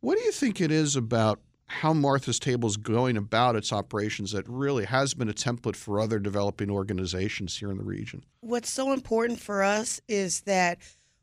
What 0.00 0.18
do 0.18 0.24
you 0.24 0.32
think 0.32 0.60
it 0.60 0.70
is 0.70 0.96
about 0.96 1.40
how 1.66 1.92
Martha's 1.92 2.38
Table 2.38 2.68
is 2.68 2.76
going 2.76 3.16
about 3.16 3.56
its 3.56 3.72
operations 3.72 4.32
that 4.32 4.48
really 4.48 4.84
has 4.84 5.14
been 5.14 5.28
a 5.28 5.34
template 5.34 5.76
for 5.76 6.00
other 6.00 6.18
developing 6.18 6.70
organizations 6.70 7.56
here 7.56 7.70
in 7.70 7.78
the 7.78 7.84
region. 7.84 8.24
What's 8.40 8.70
so 8.70 8.92
important 8.92 9.40
for 9.40 9.62
us 9.62 10.00
is 10.08 10.40
that 10.42 10.78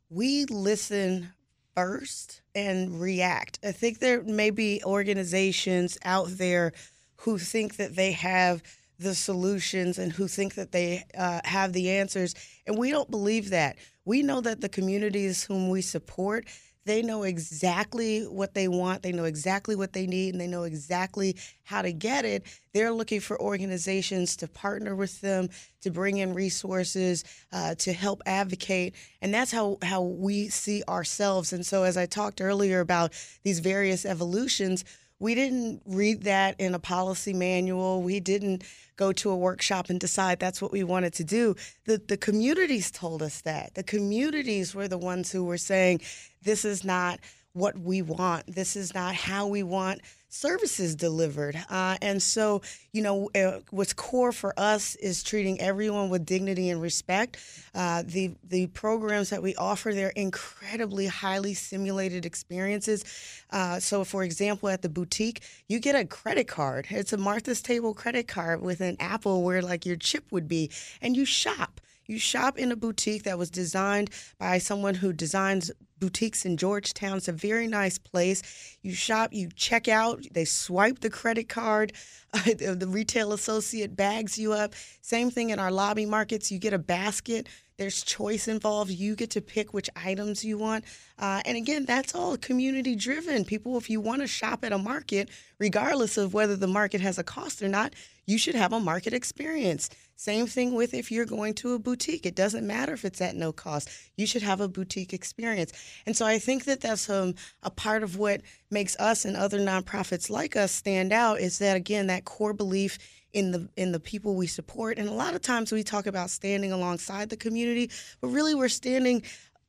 we 0.10 0.45
listen 0.45 1.32
first 1.75 2.41
and 2.53 2.99
react. 2.99 3.60
I 3.63 3.71
think 3.71 3.99
there 3.99 4.21
may 4.23 4.49
be 4.49 4.82
organizations 4.86 5.97
out 6.03 6.27
there 6.29 6.73
who 7.17 7.38
think 7.38 7.77
that 7.77 7.95
they 7.95 8.12
have 8.12 8.62
the 8.99 9.15
solutions 9.15 9.97
and 9.97 10.12
who 10.12 10.27
think 10.27 10.56
that 10.56 10.71
they 10.71 11.03
uh, 11.17 11.41
have 11.45 11.73
the 11.73 11.89
answers. 11.89 12.36
And 12.67 12.77
we 12.77 12.91
don't 12.91 13.10
believe 13.10 13.49
that. 13.49 13.77
We 14.06 14.21
know 14.21 14.41
that 14.41 14.62
the 14.62 14.69
communities 14.69 15.43
whom 15.43 15.69
we 15.69 15.82
support 15.82 16.45
they 16.86 17.02
know 17.02 17.24
exactly 17.24 18.24
what 18.24 18.54
they 18.54 18.67
want, 18.67 19.04
they 19.04 19.12
know 19.12 19.24
exactly 19.24 19.76
what 19.76 19.93
they 19.93 20.06
need, 20.06 20.34
and 20.34 20.41
they 20.41 20.48
know 20.48 20.63
exactly 20.63 21.36
how 21.63 21.82
to 21.82 21.93
get 21.93 22.26
it. 22.26 22.43
They're 22.74 22.91
looking 22.91 23.19
for 23.19 23.39
organizations 23.39 24.36
to 24.38 24.48
partner 24.48 24.96
with 24.96 25.22
them, 25.22 25.50
to 25.82 25.91
bring 25.91 26.17
in 26.17 26.34
resources, 26.34 27.24
uh, 27.52 27.76
to 27.76 27.93
help 27.93 28.22
advocate. 28.26 28.96
And 29.22 29.34
that's 29.34 29.52
how, 29.52 29.78
how 29.82 30.02
we 30.02 30.50
see 30.50 30.84
ourselves. 30.88 31.54
And 31.54 31.65
so, 31.65 31.84
as 31.84 31.96
I 31.96 32.06
talked 32.06 32.41
earlier 32.41 32.82
about 32.82 33.13
these 33.43 33.60
various 33.60 34.06
evolutions, 34.06 34.84
we 35.23 35.36
didn't 35.36 35.81
read 35.86 36.23
that 36.23 36.59
in 36.59 36.75
a 36.75 36.79
policy 36.79 37.33
manual. 37.33 38.01
We 38.01 38.19
didn't 38.19 38.65
go 38.97 39.13
to 39.13 39.29
a 39.29 39.38
workshop 39.38 39.89
and 39.89 39.97
decide 39.97 40.38
that's 40.38 40.62
what 40.62 40.73
we 40.73 40.83
wanted 40.83 41.13
to 41.13 41.23
do. 41.23 41.55
The 41.86 41.97
the 42.05 42.17
communities 42.17 42.91
told 42.91 43.23
us 43.23 43.39
that. 43.41 43.73
The 43.75 43.83
communities 43.83 44.75
were 44.75 44.89
the 44.89 44.97
ones 44.97 45.31
who 45.31 45.45
were 45.45 45.57
saying 45.57 46.01
this 46.41 46.65
is 46.65 46.83
not 46.83 47.21
what 47.53 47.77
we 47.79 48.01
want. 48.01 48.47
This 48.47 48.75
is 48.75 48.93
not 48.93 49.15
how 49.15 49.47
we 49.47 49.63
want 49.63 50.01
services 50.33 50.95
delivered. 50.95 51.55
Uh, 51.69 51.95
and 52.01 52.21
so, 52.21 52.61
you 52.91 53.03
know, 53.03 53.29
uh, 53.35 53.59
what's 53.69 53.93
core 53.93 54.31
for 54.31 54.53
us 54.57 54.95
is 54.95 55.21
treating 55.21 55.61
everyone 55.61 56.09
with 56.09 56.25
dignity 56.25 56.71
and 56.71 56.81
respect. 56.81 57.37
Uh, 57.75 58.01
the 58.05 58.31
the 58.43 58.65
programs 58.67 59.29
that 59.29 59.43
we 59.43 59.55
offer, 59.55 59.93
they're 59.93 60.09
incredibly 60.09 61.05
highly 61.05 61.53
simulated 61.53 62.25
experiences. 62.25 63.05
Uh, 63.51 63.79
so, 63.79 64.03
for 64.03 64.23
example, 64.23 64.69
at 64.69 64.81
the 64.81 64.89
boutique, 64.89 65.43
you 65.67 65.79
get 65.79 65.95
a 65.95 66.03
credit 66.03 66.47
card. 66.47 66.87
It's 66.89 67.13
a 67.13 67.17
Martha's 67.17 67.61
Table 67.61 67.93
credit 67.93 68.27
card 68.27 68.61
with 68.61 68.81
an 68.81 68.97
Apple 68.99 69.43
where 69.43 69.61
like 69.61 69.85
your 69.85 69.97
chip 69.97 70.25
would 70.31 70.47
be, 70.47 70.71
and 71.01 71.15
you 71.15 71.25
shop. 71.25 71.79
You 72.13 72.19
shop 72.19 72.60
in 72.60 72.71
a 72.71 72.76
boutique 72.76 73.23
that 73.23 73.39
was 73.39 73.49
designed 73.49 74.12
by 74.38 74.60
someone 74.60 74.93
who 74.93 75.13
designs 75.13 75.71
boutiques 75.97 76.45
in 76.45 76.58
Georgetown. 76.58 77.17
It's 77.17 77.28
a 77.28 77.32
very 77.32 77.65
nice 77.65 77.97
place. 77.97 78.78
You 78.84 78.93
shop, 78.93 79.34
you 79.34 79.49
check 79.56 79.88
out, 79.88 80.23
they 80.32 80.45
swipe 80.45 80.99
the 80.99 81.10
credit 81.10 81.49
card, 81.49 81.93
the 82.45 82.86
retail 82.88 83.34
associate 83.34 83.95
bags 83.95 84.38
you 84.38 84.54
up. 84.54 84.76
Same 85.02 85.32
thing 85.32 85.49
in 85.49 85.58
our 85.58 85.71
lobby 85.71 86.06
markets. 86.06 86.52
You 86.52 86.60
get 86.60 86.71
a 86.71 86.78
basket. 86.78 87.49
There's 87.78 88.04
choice 88.04 88.47
involved. 88.47 88.91
You 88.91 89.15
get 89.15 89.32
to 89.32 89.41
pick 89.41 89.73
which 89.73 89.89
items 89.95 90.45
you 90.45 90.60
want. 90.60 90.86
Uh, 91.17 91.41
and 91.45 91.58
again, 91.58 91.86
that's 91.86 92.13
all 92.13 92.38
community 92.38 92.95
driven. 92.95 93.43
People, 93.43 93.76
if 93.78 93.89
you 93.89 93.99
want 93.99 94.21
to 94.21 94.28
shop 94.28 94.63
at 94.63 94.71
a 94.71 94.78
market, 94.78 95.30
regardless 95.58 96.17
of 96.17 96.36
whether 96.36 96.56
the 96.56 96.67
market 96.67 97.02
has 97.02 97.17
a 97.17 97.23
cost 97.23 97.63
or 97.63 97.69
not, 97.69 97.95
you 98.28 98.38
should 98.38 98.56
have 98.56 98.71
a 98.71 98.80
market 98.80 99.13
experience. 99.13 99.89
Same 100.15 100.47
thing 100.47 100.73
with 100.73 100.93
if 100.93 101.12
you're 101.12 101.26
going 101.26 101.54
to 101.56 101.73
a 101.73 101.80
boutique. 101.80 102.26
It 102.26 102.36
doesn't 102.36 102.65
matter 102.65 102.93
if 102.93 103.04
it's 103.04 103.21
at 103.21 103.36
no 103.36 103.52
cost. 103.52 103.89
You 104.15 104.26
should 104.26 104.43
have 104.43 104.62
a 104.62 104.67
boutique 104.67 105.13
experience. 105.13 105.73
And 106.06 106.15
so 106.15 106.26
I 106.26 106.39
think 106.39 106.65
that 106.65 106.82
that's 106.82 107.10
um, 107.10 107.36
a 107.62 107.69
part 107.69 108.04
of 108.04 108.17
what 108.17 108.41
makes 108.71 108.95
us 108.99 109.26
and 109.26 109.36
other 109.36 109.60
nonprofits 109.60 110.30
like 110.30 110.56
us 110.56 110.71
stand 110.71 111.12
out 111.12 111.39
is 111.39 111.60
that, 111.60 111.76
again, 111.76 112.08
that 112.08 112.26
core 112.26 112.54
belief 112.54 112.97
in 113.34 113.52
the 113.52 113.67
in 113.76 113.91
the 113.91 113.99
people 113.99 114.36
we 114.36 114.45
support 114.45 114.99
and 114.99 115.10
a 115.10 115.13
lot 115.13 115.34
of 115.34 115.41
times 115.41 115.71
we 115.71 115.82
talk 115.82 116.06
about 116.06 116.30
standing 116.30 116.71
alongside 116.71 117.30
the 117.30 117.36
community 117.36 117.89
but 118.21 118.28
really 118.28 118.54
we're 118.54 118.69
standing 118.69 119.23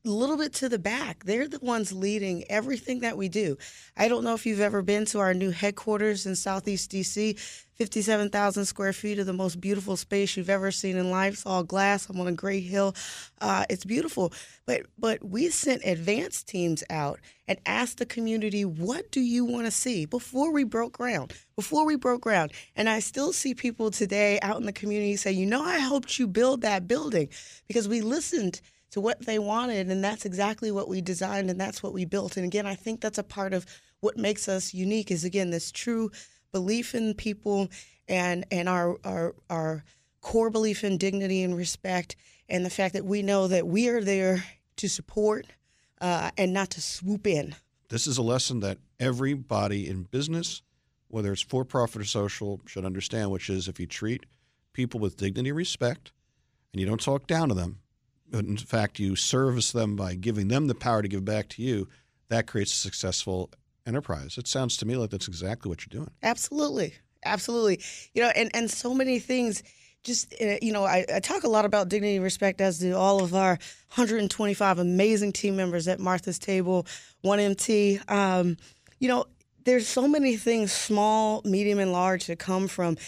a 0.05 0.11
little 0.11 0.37
bit 0.37 0.53
to 0.55 0.69
the 0.69 0.79
back. 0.79 1.25
They're 1.25 1.49
the 1.49 1.59
ones 1.61 1.93
leading 1.93 2.45
everything 2.51 3.01
that 3.01 3.17
we 3.17 3.29
do. 3.29 3.57
I 3.97 4.09
don't 4.09 4.23
know 4.23 4.35
if 4.35 4.45
you've 4.45 4.61
ever 4.61 4.83
been 4.83 5.07
to 5.07 5.21
our 5.21 5.33
new 5.33 5.51
headquarters 5.51 6.27
in 6.27 6.37
Southeast 6.37 6.91
DC. 6.91 7.63
57,000 7.77 8.67
square 8.67 8.93
feet 8.93 9.19
of 9.19 9.27
the 9.27 9.33
most 9.33 9.61
beautiful 9.61 9.97
space 9.97 10.37
you've 10.37 10.51
ever 10.51 10.71
seen 10.71 10.97
in 10.97 11.11
life. 11.11 11.33
It's 11.33 11.47
all 11.47 11.65
glass. 11.65 12.09
I'm 12.09 12.21
on 12.21 12.29
a 12.29 12.33
great 12.33 12.61
hill. 12.61 12.95
Uh, 13.41 13.65
it's 13.69 13.85
beautiful. 13.85 14.33
But 14.65 14.83
but 14.97 15.25
we 15.25 15.49
sent 15.49 15.85
advance 15.85 16.45
teams 16.45 16.85
out 16.89 17.19
and 17.49 17.59
asked 17.67 17.99
the 17.99 18.07
community, 18.07 18.65
what 18.65 19.11
do 19.11 19.21
you 19.21 19.45
want 19.45 19.65
to 19.65 19.73
see 19.73 20.07
before 20.07 20.53
we 20.53 20.63
broke 20.63 20.93
ground? 20.93 21.33
Before 21.57 21.85
we 21.85 21.97
broke 21.97 22.21
ground. 22.21 22.53
And 22.77 22.89
I 22.89 23.01
still 23.01 23.33
see 23.33 23.55
people 23.55 23.91
today 23.91 24.39
out 24.41 24.59
in 24.59 24.67
the 24.67 24.73
community 24.73 25.17
say, 25.17 25.33
you 25.33 25.47
know, 25.47 25.65
I 25.65 25.79
helped 25.79 26.19
you 26.19 26.29
build 26.29 26.61
that 26.61 26.87
building 26.87 27.29
because 27.67 27.89
we 27.89 28.03
listened– 28.03 28.61
to 28.95 29.01
what 29.01 29.27
they 29.27 29.41
wanted. 29.41 29.91
And 29.91 30.05
that's 30.05 30.25
exactly 30.25 30.71
what 30.71 30.89
we 30.89 31.01
designed 31.01 31.51
and 31.51 31.61
that's 31.61 31.83
what 31.83 31.93
we 31.93 32.05
built. 32.05 32.37
And 32.37 32.47
again, 32.47 32.65
I 32.65 32.77
think 32.77 33.01
that's 33.01 33.19
a 33.19 33.25
part 33.25 33.53
of 33.53 33.67
what 33.99 34.17
makes 34.17 34.49
us 34.49 34.73
unique 34.73 35.11
is 35.11 35.25
again 35.25 35.51
this 35.51 35.73
true 35.73 36.13
belief 36.53 36.95
in 36.95 37.13
people 37.15 37.69
and 38.09 38.47
and 38.53 38.69
our 38.69 38.97
our 39.03 39.35
our 39.51 39.85
core 40.21 40.49
belief 40.49 40.85
in 40.85 40.97
dignity 40.97 41.43
and 41.43 41.57
respect 41.57 42.15
and 42.49 42.65
the 42.65 42.71
fact 42.71 42.95
that 42.95 43.05
we 43.05 43.21
know 43.21 43.49
that 43.49 43.67
we 43.67 43.89
are 43.89 44.01
there 44.01 44.45
to 44.77 44.89
support 44.89 45.47
uh, 46.01 46.31
and 46.39 46.53
not 46.53 46.71
to 46.71 46.81
swoop 46.81 47.27
in. 47.27 47.57
This 47.89 48.07
is 48.07 48.17
a 48.17 48.23
lesson 48.23 48.61
that 48.61 48.79
everybody 49.01 49.89
in 49.89 50.05
business, 50.05 50.63
whether 51.09 51.33
it's 51.33 51.43
for 51.43 51.65
profit 51.65 52.03
or 52.03 52.05
social, 52.05 52.61
should 52.65 52.85
understand, 52.85 53.33
which 53.33 53.51
is 53.51 53.67
if 53.67 53.81
you 53.81 53.89
treat 53.89 54.25
people 54.73 55.01
with 55.01 55.17
dignity 55.17 55.49
and 55.49 55.57
respect 55.57 56.13
and 56.73 56.81
you 56.81 56.87
don't 56.87 57.01
talk 57.01 57.27
down 57.27 57.49
to 57.49 57.57
them, 57.57 57.81
in 58.33 58.57
fact 58.57 58.99
you 58.99 59.17
service 59.17 59.73
them 59.73 59.97
by 59.97 60.15
giving 60.15 60.49
them 60.49 60.67
the 60.67 60.75
power 60.75 61.03
to 61.03 61.09
give 61.09 61.25
back 61.25 61.49
to 61.51 61.63
you, 61.63 61.89
that 62.29 62.47
creates 62.47 62.73
a 62.73 62.77
successful 62.77 63.51
enterprise. 63.87 64.39
It 64.39 64.49
sounds 64.49 64.77
to 64.79 64.87
me 64.87 64.97
like 64.97 65.11
that's 65.11 65.29
exactly 65.29 65.69
what 65.69 65.87
you're 65.87 66.01
doing. 66.01 66.11
Absolutely. 66.23 66.95
Absolutely. 67.25 67.81
You 68.13 68.23
know, 68.23 68.33
and, 68.35 68.51
and 68.55 68.71
so 68.71 68.95
many 68.95 69.19
things 69.19 69.63
just 70.05 70.35
uh, 70.41 70.57
you 70.63 70.73
know 70.73 70.85
I, 70.85 71.05
I, 71.13 71.21
talk 71.21 71.45
a 71.45 71.49
lot 71.49 71.65
about 71.65 71.89
dignity 71.89 72.17
and 72.17 72.25
respect 72.25 72.61
as 72.61 72.79
do 72.79 72.95
all 72.95 73.23
of 73.23 73.35
our 73.35 73.53
125 73.95 74.79
amazing 74.79 75.33
team 75.33 75.57
members 75.57 75.89
at 75.89 75.99
martha's 75.99 76.39
table 76.39 76.87
1mt 77.25 78.11
um, 78.11 78.57
you 79.01 79.09
know 79.09 79.25
there's 79.65 79.89
so 79.89 80.07
many 80.07 80.37
things 80.37 80.73
small 80.73 81.41
medium 81.47 81.79
and 81.79 81.91
large 81.91 82.27
that 82.27 82.39
come 82.39 82.69
from 82.69 82.99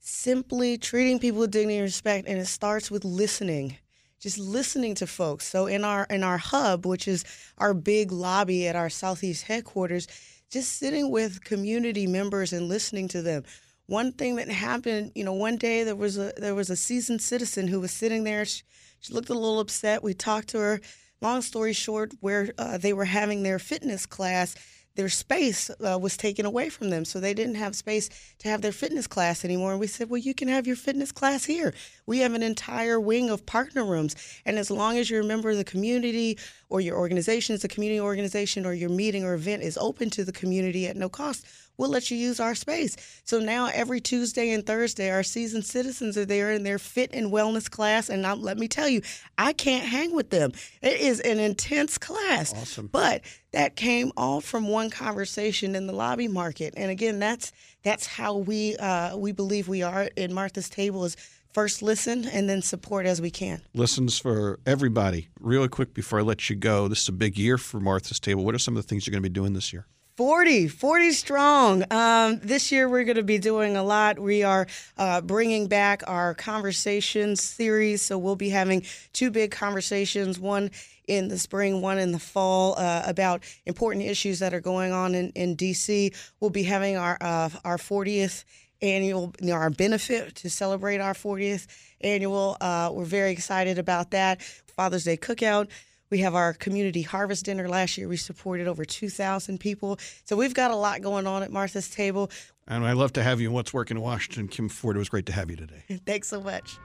simply 0.00 0.76
treating 0.76 1.18
people 1.18 1.40
with 1.40 1.52
dignity 1.52 1.76
and 1.76 1.84
respect 1.84 2.26
and 2.26 2.38
it 2.38 2.46
starts 2.46 2.90
with 2.90 3.04
listening 3.04 3.76
just 4.20 4.38
listening 4.38 4.94
to 4.96 5.06
folks. 5.06 5.46
So 5.46 5.66
in 5.66 5.84
our 5.84 6.04
in 6.10 6.22
our 6.22 6.38
hub, 6.38 6.86
which 6.86 7.08
is 7.08 7.24
our 7.58 7.74
big 7.74 8.12
lobby 8.12 8.68
at 8.68 8.76
our 8.76 8.90
southeast 8.90 9.44
headquarters, 9.44 10.06
just 10.50 10.78
sitting 10.78 11.10
with 11.10 11.42
community 11.44 12.06
members 12.06 12.52
and 12.52 12.68
listening 12.68 13.08
to 13.08 13.22
them. 13.22 13.44
One 13.86 14.12
thing 14.12 14.36
that 14.36 14.48
happened, 14.48 15.12
you 15.14 15.24
know, 15.24 15.32
one 15.32 15.56
day 15.56 15.82
there 15.82 15.96
was 15.96 16.18
a 16.18 16.32
there 16.36 16.54
was 16.54 16.70
a 16.70 16.76
seasoned 16.76 17.22
citizen 17.22 17.66
who 17.66 17.80
was 17.80 17.90
sitting 17.90 18.24
there. 18.24 18.44
She, 18.44 18.62
she 19.00 19.12
looked 19.14 19.30
a 19.30 19.34
little 19.34 19.60
upset. 19.60 20.02
We 20.02 20.14
talked 20.14 20.48
to 20.50 20.58
her. 20.58 20.80
Long 21.22 21.42
story 21.42 21.74
short, 21.74 22.14
where 22.20 22.50
uh, 22.56 22.78
they 22.78 22.94
were 22.94 23.04
having 23.04 23.42
their 23.42 23.58
fitness 23.58 24.06
class, 24.06 24.56
their 24.96 25.08
space 25.08 25.70
uh, 25.70 25.98
was 25.98 26.16
taken 26.16 26.44
away 26.44 26.68
from 26.68 26.90
them. 26.90 27.04
So 27.04 27.20
they 27.20 27.34
didn't 27.34 27.54
have 27.54 27.76
space 27.76 28.10
to 28.38 28.48
have 28.48 28.62
their 28.62 28.72
fitness 28.72 29.06
class 29.06 29.44
anymore. 29.44 29.72
And 29.72 29.80
we 29.80 29.86
said, 29.86 30.10
well, 30.10 30.18
you 30.18 30.34
can 30.34 30.48
have 30.48 30.66
your 30.66 30.76
fitness 30.76 31.12
class 31.12 31.44
here. 31.44 31.72
We 32.06 32.18
have 32.18 32.34
an 32.34 32.42
entire 32.42 33.00
wing 33.00 33.30
of 33.30 33.46
partner 33.46 33.84
rooms. 33.84 34.16
And 34.44 34.58
as 34.58 34.70
long 34.70 34.98
as 34.98 35.08
you're 35.08 35.22
a 35.22 35.24
member 35.24 35.50
of 35.50 35.56
the 35.56 35.64
community 35.64 36.38
or 36.68 36.80
your 36.80 36.96
organization 36.96 37.54
is 37.54 37.64
a 37.64 37.68
community 37.68 38.00
organization 38.00 38.66
or 38.66 38.74
your 38.74 38.90
meeting 38.90 39.24
or 39.24 39.34
event 39.34 39.62
is 39.62 39.78
open 39.78 40.10
to 40.10 40.24
the 40.24 40.32
community 40.32 40.86
at 40.86 40.96
no 40.96 41.08
cost, 41.08 41.46
we'll 41.80 41.90
let 41.90 42.10
you 42.10 42.16
use 42.16 42.38
our 42.38 42.54
space. 42.54 42.94
So 43.24 43.40
now 43.40 43.70
every 43.72 44.00
Tuesday 44.00 44.50
and 44.50 44.64
Thursday, 44.66 45.10
our 45.10 45.22
seasoned 45.22 45.64
citizens 45.64 46.18
are 46.18 46.26
there 46.26 46.52
in 46.52 46.62
their 46.62 46.78
fit 46.78 47.10
and 47.14 47.32
wellness 47.32 47.70
class. 47.70 48.10
And 48.10 48.22
let 48.42 48.58
me 48.58 48.68
tell 48.68 48.88
you, 48.88 49.00
I 49.38 49.54
can't 49.54 49.86
hang 49.86 50.14
with 50.14 50.28
them. 50.28 50.52
It 50.82 51.00
is 51.00 51.20
an 51.20 51.40
intense 51.40 51.96
class. 51.96 52.52
Awesome. 52.52 52.88
But 52.88 53.22
that 53.52 53.76
came 53.76 54.12
all 54.16 54.42
from 54.42 54.68
one 54.68 54.90
conversation 54.90 55.74
in 55.74 55.86
the 55.86 55.94
lobby 55.94 56.28
market. 56.28 56.74
And 56.76 56.90
again, 56.90 57.18
that's 57.18 57.50
that's 57.82 58.06
how 58.06 58.36
we 58.36 58.76
uh, 58.76 59.16
we 59.16 59.32
believe 59.32 59.66
we 59.66 59.82
are 59.82 60.10
in 60.16 60.34
Martha's 60.34 60.68
Table 60.68 61.06
is 61.06 61.16
first 61.54 61.82
listen 61.82 62.26
and 62.26 62.48
then 62.48 62.60
support 62.60 63.06
as 63.06 63.22
we 63.22 63.30
can. 63.30 63.62
Listens 63.72 64.18
for 64.18 64.60
everybody. 64.66 65.28
Really 65.40 65.68
quick 65.68 65.94
before 65.94 66.18
I 66.18 66.22
let 66.22 66.50
you 66.50 66.56
go, 66.56 66.88
this 66.88 67.02
is 67.02 67.08
a 67.08 67.12
big 67.12 67.38
year 67.38 67.56
for 67.56 67.80
Martha's 67.80 68.20
Table. 68.20 68.44
What 68.44 68.54
are 68.54 68.58
some 68.58 68.76
of 68.76 68.82
the 68.82 68.86
things 68.86 69.06
you're 69.06 69.12
going 69.12 69.22
to 69.22 69.28
be 69.28 69.32
doing 69.32 69.54
this 69.54 69.72
year? 69.72 69.86
40, 70.20 70.68
40 70.68 71.12
strong. 71.12 71.84
Um, 71.90 72.40
this 72.40 72.70
year 72.70 72.90
we're 72.90 73.04
going 73.04 73.16
to 73.16 73.22
be 73.22 73.38
doing 73.38 73.78
a 73.78 73.82
lot. 73.82 74.18
We 74.18 74.42
are 74.42 74.66
uh, 74.98 75.22
bringing 75.22 75.66
back 75.66 76.02
our 76.06 76.34
conversations 76.34 77.42
series. 77.42 78.02
So 78.02 78.18
we'll 78.18 78.36
be 78.36 78.50
having 78.50 78.84
two 79.14 79.30
big 79.30 79.50
conversations 79.50 80.38
one 80.38 80.72
in 81.08 81.28
the 81.28 81.38
spring, 81.38 81.80
one 81.80 81.98
in 81.98 82.12
the 82.12 82.18
fall, 82.18 82.74
uh, 82.76 83.02
about 83.06 83.44
important 83.64 84.04
issues 84.04 84.40
that 84.40 84.52
are 84.52 84.60
going 84.60 84.92
on 84.92 85.14
in, 85.14 85.30
in 85.30 85.56
DC. 85.56 86.14
We'll 86.38 86.50
be 86.50 86.64
having 86.64 86.98
our, 86.98 87.16
uh, 87.18 87.48
our 87.64 87.78
40th 87.78 88.44
annual, 88.82 89.32
you 89.40 89.46
know, 89.46 89.54
our 89.54 89.70
benefit 89.70 90.34
to 90.34 90.50
celebrate 90.50 91.00
our 91.00 91.14
40th 91.14 91.66
annual. 92.02 92.58
Uh, 92.60 92.90
we're 92.92 93.06
very 93.06 93.30
excited 93.30 93.78
about 93.78 94.10
that. 94.10 94.42
Father's 94.76 95.04
Day 95.04 95.16
cookout. 95.16 95.68
We 96.10 96.18
have 96.18 96.34
our 96.34 96.52
community 96.52 97.02
harvest 97.02 97.44
dinner 97.44 97.68
last 97.68 97.96
year. 97.96 98.08
We 98.08 98.16
supported 98.16 98.66
over 98.66 98.84
2,000 98.84 99.58
people. 99.58 99.98
So 100.24 100.34
we've 100.36 100.54
got 100.54 100.72
a 100.72 100.76
lot 100.76 101.02
going 101.02 101.26
on 101.26 101.44
at 101.44 101.52
Martha's 101.52 101.88
Table. 101.88 102.30
And 102.66 102.84
I 102.84 102.92
love 102.92 103.12
to 103.12 103.22
have 103.22 103.40
you 103.40 103.48
in 103.48 103.54
What's 103.54 103.72
Working 103.72 103.96
in 103.96 104.02
Washington. 104.02 104.48
Kim 104.48 104.68
Ford, 104.68 104.96
it 104.96 104.98
was 104.98 105.08
great 105.08 105.26
to 105.26 105.32
have 105.32 105.50
you 105.50 105.56
today. 105.56 105.82
Thanks 106.06 106.28
so 106.28 106.40
much. 106.40 106.78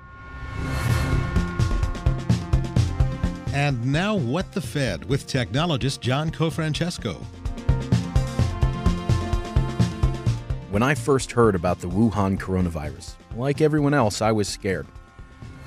And 3.53 3.85
now, 3.85 4.15
What 4.15 4.51
the 4.51 4.61
Fed 4.61 5.05
with 5.05 5.27
technologist 5.27 6.01
John 6.01 6.29
Cofrancesco. 6.29 7.15
When 10.69 10.83
I 10.83 10.93
first 10.93 11.31
heard 11.31 11.55
about 11.55 11.79
the 11.79 11.87
Wuhan 11.87 12.37
coronavirus, 12.37 13.13
like 13.35 13.61
everyone 13.61 13.93
else, 13.93 14.21
I 14.21 14.33
was 14.33 14.49
scared. 14.49 14.85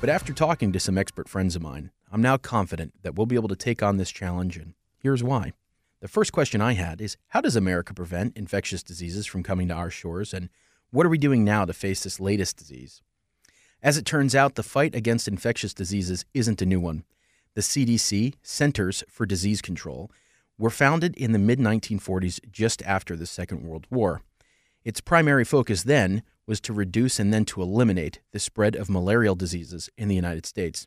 But 0.01 0.11
after 0.11 0.33
talking 0.35 0.71
to 0.73 0.79
some 0.79 0.99
expert 0.99 1.29
friends 1.29 1.57
of 1.57 1.63
mine, 1.63 1.91
I'm 2.11 2.23
now 2.23 2.37
confident 2.37 2.95
that 3.03 3.15
we'll 3.15 3.27
be 3.27 3.37
able 3.37 3.49
to 3.49 3.57
take 3.57 3.83
on 3.83 3.97
this 3.97 4.11
challenge, 4.11 4.57
and 4.57 4.75
here's 4.99 5.23
why. 5.23 5.53
The 6.01 6.09
first 6.09 6.33
question 6.33 6.61
I 6.61 6.75
had 6.75 7.01
is 7.01 7.17
How 7.29 7.41
does 7.41 7.57
America 7.57 7.93
prevent 7.93 8.37
infectious 8.37 8.83
diseases 8.83 9.27
from 9.27 9.43
coming 9.43 9.69
to 9.69 9.75
our 9.75 9.91
shores? 9.91 10.33
And 10.33 10.49
what 10.91 11.05
are 11.05 11.11
we 11.11 11.19
doing 11.19 11.45
now 11.45 11.65
to 11.65 11.73
face 11.73 12.03
this 12.03 12.21
latest 12.21 12.57
disease? 12.57 13.03
As 13.83 13.97
it 13.97 14.05
turns 14.05 14.35
out, 14.35 14.55
the 14.55 14.63
fight 14.63 14.95
against 14.95 15.29
infectious 15.29 15.75
diseases 15.75 16.25
isn't 16.35 16.63
a 16.63 16.67
new 16.67 16.81
one. 16.81 17.05
The 17.55 17.61
CDC, 17.61 18.35
Centers 18.43 19.05
for 19.09 19.27
Disease 19.27 19.61
Control, 19.61 20.11
were 20.57 20.71
founded 20.71 21.17
in 21.17 21.33
the 21.33 21.39
mid 21.39 21.59
1940s 21.59 22.41
just 22.51 22.83
after 22.83 23.17
the 23.17 23.27
Second 23.27 23.63
World 23.63 23.87
War. 23.91 24.23
Its 24.85 25.01
primary 25.01 25.45
focus 25.45 25.83
then 25.83 26.23
was 26.47 26.61
to 26.63 26.73
reduce 26.73 27.19
and 27.21 27.33
then 27.33 27.45
to 27.45 27.61
eliminate 27.63 28.21
the 28.33 28.39
spread 28.39 28.75
of 28.75 28.89
malarial 28.89 29.35
diseases 29.35 29.91
in 29.97 30.09
the 30.09 30.15
United 30.15 30.47
States. 30.47 30.87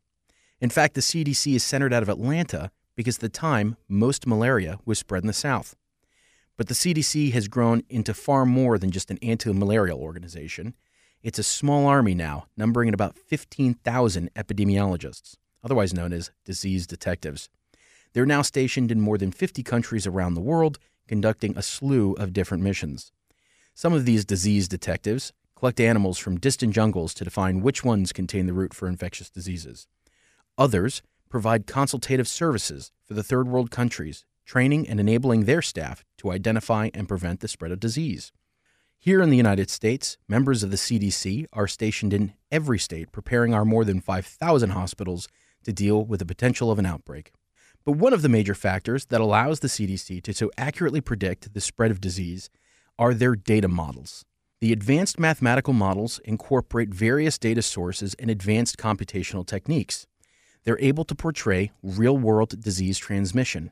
In 0.62 0.70
fact, 0.70 0.94
the 0.94 1.02
CDC 1.02 1.56
is 1.56 1.64
centered 1.64 1.92
out 1.92 2.04
of 2.04 2.10
Atlanta 2.10 2.70
because 2.96 3.18
at 3.18 3.22
the 3.22 3.30
time 3.30 3.78
most 3.90 4.28
malaria 4.28 4.78
was 4.86 5.00
spread 5.00 5.24
in 5.24 5.28
the 5.28 5.34
South. 5.34 5.76
But 6.56 6.68
the 6.68 6.76
CDC 6.76 7.34
has 7.34 7.48
grown 7.48 7.82
into 7.90 8.14
far 8.14 8.46
more 8.46 8.78
than 8.78 8.92
just 8.92 9.10
an 9.10 9.18
anti 9.24 9.52
malarial 9.52 10.00
organization. 10.00 10.76
It's 11.24 11.40
a 11.40 11.44
small 11.44 11.88
army 11.88 12.14
now, 12.14 12.46
numbering 12.56 12.94
about 12.94 13.18
15,000 13.18 14.30
epidemiologists, 14.36 15.36
otherwise 15.64 15.94
known 15.94 16.14
as 16.14 16.30
disease 16.46 16.86
detectives. 16.86 17.50
They're 18.14 18.26
now 18.28 18.44
stationed 18.44 18.92
in 18.92 19.02
more 19.02 19.18
than 19.18 19.32
50 19.32 19.64
countries 19.64 20.06
around 20.06 20.36
the 20.36 20.42
world, 20.42 20.78
conducting 21.08 21.58
a 21.58 21.64
slew 21.64 22.14
of 22.14 22.34
different 22.34 22.64
missions. 22.64 23.12
Some 23.74 23.94
of 23.94 24.06
these 24.06 24.26
disease 24.26 24.68
detectives 24.68 25.34
collect 25.56 25.80
animals 25.80 26.20
from 26.20 26.40
distant 26.40 26.74
jungles 26.74 27.16
to 27.16 27.24
define 27.24 27.62
which 27.62 27.84
ones 27.84 28.14
contain 28.14 28.46
the 28.46 28.54
root 28.54 28.74
for 28.74 28.88
infectious 28.88 29.30
diseases. 29.30 29.88
Others 30.62 31.02
provide 31.28 31.66
consultative 31.66 32.28
services 32.28 32.92
for 33.04 33.16
the 33.16 33.24
third 33.24 33.48
world 33.48 33.72
countries, 33.72 34.26
training 34.46 34.88
and 34.88 35.00
enabling 35.00 35.46
their 35.46 35.64
staff 35.64 36.06
to 36.20 36.32
identify 36.32 36.92
and 36.94 37.08
prevent 37.08 37.40
the 37.40 37.48
spread 37.48 37.72
of 37.72 37.80
disease. 37.80 38.32
Here 39.00 39.24
in 39.24 39.32
the 39.32 39.38
United 39.38 39.72
States, 39.72 40.20
members 40.28 40.62
of 40.62 40.70
the 40.70 40.78
CDC 40.78 41.48
are 41.52 41.68
stationed 41.68 42.14
in 42.14 42.34
every 42.52 42.78
state, 42.78 43.12
preparing 43.12 43.56
our 43.56 43.66
more 43.66 43.84
than 43.84 44.02
5,000 44.02 44.70
hospitals 44.70 45.28
to 45.64 45.74
deal 45.74 46.06
with 46.06 46.20
the 46.20 46.28
potential 46.28 46.70
of 46.70 46.78
an 46.78 46.86
outbreak. 46.86 47.32
But 47.84 47.94
one 47.94 48.14
of 48.14 48.22
the 48.22 48.30
major 48.30 48.54
factors 48.54 49.06
that 49.06 49.20
allows 49.20 49.62
the 49.62 49.68
CDC 49.68 50.22
to 50.22 50.32
so 50.32 50.52
accurately 50.60 51.02
predict 51.02 51.56
the 51.56 51.60
spread 51.60 51.90
of 51.90 52.00
disease 52.00 52.52
are 53.00 53.16
their 53.16 53.36
data 53.36 53.68
models. 53.68 54.26
The 54.60 54.74
advanced 54.74 55.20
mathematical 55.20 55.74
models 55.74 56.20
incorporate 56.24 56.94
various 56.94 57.40
data 57.40 57.64
sources 57.64 58.14
and 58.20 58.30
advanced 58.30 58.78
computational 58.78 59.44
techniques. 59.44 60.06
They're 60.64 60.80
able 60.80 61.06
to 61.06 61.16
portray 61.16 61.72
real 61.82 62.18
world 62.18 62.62
disease 62.62 62.98
transmission. 62.98 63.72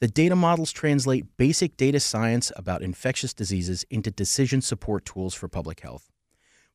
The 0.00 0.08
data 0.08 0.36
models 0.36 0.72
translate 0.72 1.36
basic 1.38 1.76
data 1.78 2.00
science 2.00 2.52
about 2.56 2.82
infectious 2.82 3.32
diseases 3.32 3.84
into 3.88 4.10
decision 4.10 4.60
support 4.60 5.06
tools 5.06 5.32
for 5.32 5.48
public 5.48 5.80
health. 5.80 6.10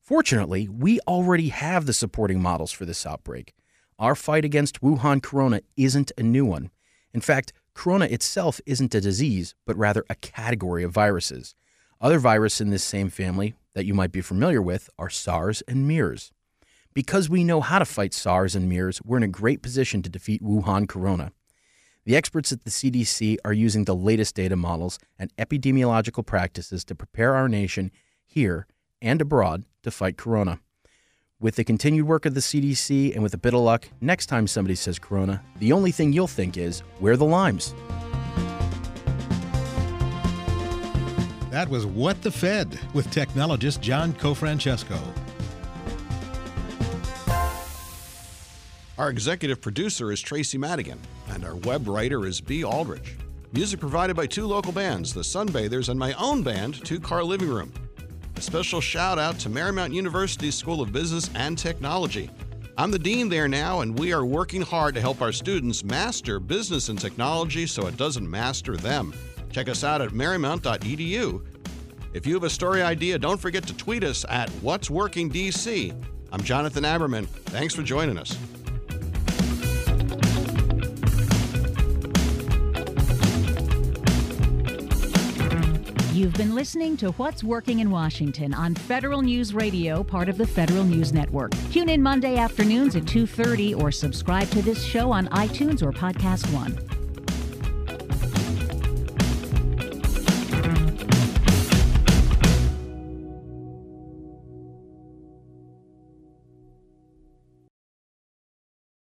Fortunately, 0.00 0.68
we 0.68 0.98
already 1.06 1.50
have 1.50 1.86
the 1.86 1.92
supporting 1.92 2.42
models 2.42 2.72
for 2.72 2.84
this 2.84 3.06
outbreak. 3.06 3.54
Our 4.00 4.16
fight 4.16 4.44
against 4.44 4.80
Wuhan 4.80 5.22
corona 5.22 5.60
isn't 5.76 6.10
a 6.18 6.24
new 6.24 6.44
one. 6.44 6.72
In 7.14 7.20
fact, 7.20 7.52
corona 7.74 8.06
itself 8.06 8.60
isn't 8.66 8.96
a 8.96 9.00
disease, 9.00 9.54
but 9.64 9.76
rather 9.76 10.04
a 10.10 10.16
category 10.16 10.82
of 10.82 10.90
viruses. 10.90 11.54
Other 12.00 12.18
viruses 12.18 12.60
in 12.60 12.70
this 12.70 12.82
same 12.82 13.10
family 13.10 13.54
that 13.74 13.86
you 13.86 13.94
might 13.94 14.10
be 14.10 14.20
familiar 14.20 14.60
with 14.60 14.90
are 14.98 15.08
SARS 15.08 15.62
and 15.68 15.86
MERS. 15.86 16.32
Because 16.94 17.30
we 17.30 17.42
know 17.42 17.62
how 17.62 17.78
to 17.78 17.86
fight 17.86 18.12
SARS 18.12 18.54
and 18.54 18.68
MERS, 18.68 19.00
we're 19.02 19.16
in 19.16 19.22
a 19.22 19.28
great 19.28 19.62
position 19.62 20.02
to 20.02 20.10
defeat 20.10 20.42
Wuhan 20.42 20.86
corona. 20.86 21.32
The 22.04 22.16
experts 22.16 22.52
at 22.52 22.64
the 22.64 22.70
CDC 22.70 23.36
are 23.44 23.52
using 23.52 23.84
the 23.84 23.94
latest 23.94 24.34
data 24.34 24.56
models 24.56 24.98
and 25.18 25.34
epidemiological 25.36 26.26
practices 26.26 26.84
to 26.84 26.94
prepare 26.94 27.34
our 27.34 27.48
nation 27.48 27.92
here 28.26 28.66
and 29.00 29.22
abroad 29.22 29.64
to 29.84 29.90
fight 29.90 30.18
corona. 30.18 30.60
With 31.40 31.56
the 31.56 31.64
continued 31.64 32.06
work 32.06 32.26
of 32.26 32.34
the 32.34 32.40
CDC 32.40 33.14
and 33.14 33.22
with 33.22 33.32
a 33.32 33.38
bit 33.38 33.54
of 33.54 33.60
luck, 33.60 33.88
next 34.00 34.26
time 34.26 34.46
somebody 34.46 34.74
says 34.74 34.98
corona, 34.98 35.42
the 35.60 35.72
only 35.72 35.92
thing 35.92 36.12
you'll 36.12 36.26
think 36.26 36.58
is, 36.58 36.80
where 36.98 37.16
the 37.16 37.24
limes? 37.24 37.74
That 41.50 41.68
was 41.68 41.86
What 41.86 42.20
the 42.22 42.30
Fed 42.30 42.78
with 42.92 43.08
technologist 43.08 43.80
John 43.80 44.12
Cofrancesco. 44.12 45.21
Our 49.02 49.10
executive 49.10 49.60
producer 49.60 50.12
is 50.12 50.20
Tracy 50.20 50.58
Madigan, 50.58 51.00
and 51.30 51.44
our 51.44 51.56
web 51.56 51.88
writer 51.88 52.24
is 52.24 52.40
B. 52.40 52.62
Aldrich. 52.62 53.16
Music 53.50 53.80
provided 53.80 54.14
by 54.14 54.28
two 54.28 54.46
local 54.46 54.70
bands, 54.70 55.12
the 55.12 55.22
Sunbathers, 55.22 55.88
and 55.88 55.98
my 55.98 56.12
own 56.12 56.44
band, 56.44 56.84
Two 56.84 57.00
Car 57.00 57.24
Living 57.24 57.48
Room. 57.48 57.72
A 58.36 58.40
special 58.40 58.80
shout 58.80 59.18
out 59.18 59.40
to 59.40 59.50
Marymount 59.50 59.92
University's 59.92 60.54
School 60.54 60.80
of 60.80 60.92
Business 60.92 61.28
and 61.34 61.58
Technology. 61.58 62.30
I'm 62.78 62.92
the 62.92 62.98
dean 63.00 63.28
there 63.28 63.48
now, 63.48 63.80
and 63.80 63.98
we 63.98 64.12
are 64.12 64.24
working 64.24 64.62
hard 64.62 64.94
to 64.94 65.00
help 65.00 65.20
our 65.20 65.32
students 65.32 65.82
master 65.82 66.38
business 66.38 66.88
and 66.88 66.96
technology 66.96 67.66
so 67.66 67.88
it 67.88 67.96
doesn't 67.96 68.30
master 68.30 68.76
them. 68.76 69.12
Check 69.50 69.68
us 69.68 69.82
out 69.82 70.00
at 70.00 70.10
marymount.edu. 70.10 71.44
If 72.14 72.24
you 72.24 72.34
have 72.34 72.44
a 72.44 72.50
story 72.50 72.82
idea, 72.82 73.18
don't 73.18 73.40
forget 73.40 73.66
to 73.66 73.76
tweet 73.76 74.04
us 74.04 74.24
at 74.28 74.48
What's 74.62 74.90
Working 74.90 75.28
DC. 75.28 75.92
I'm 76.30 76.42
Jonathan 76.44 76.84
Aberman. 76.84 77.26
Thanks 77.26 77.74
for 77.74 77.82
joining 77.82 78.16
us. 78.16 78.38
You've 86.22 86.34
been 86.34 86.54
listening 86.54 86.96
to 86.98 87.10
What's 87.14 87.42
Working 87.42 87.80
in 87.80 87.90
Washington 87.90 88.54
on 88.54 88.76
Federal 88.76 89.22
News 89.22 89.54
Radio, 89.54 90.04
part 90.04 90.28
of 90.28 90.38
the 90.38 90.46
Federal 90.46 90.84
News 90.84 91.12
Network. 91.12 91.50
Tune 91.72 91.88
in 91.88 92.00
Monday 92.00 92.36
afternoons 92.36 92.94
at 92.94 93.06
2:30 93.06 93.74
or 93.74 93.90
subscribe 93.90 94.48
to 94.50 94.62
this 94.62 94.84
show 94.84 95.10
on 95.10 95.26
iTunes 95.30 95.82
or 95.82 95.90
Podcast 95.90 96.46
One. 96.54 97.01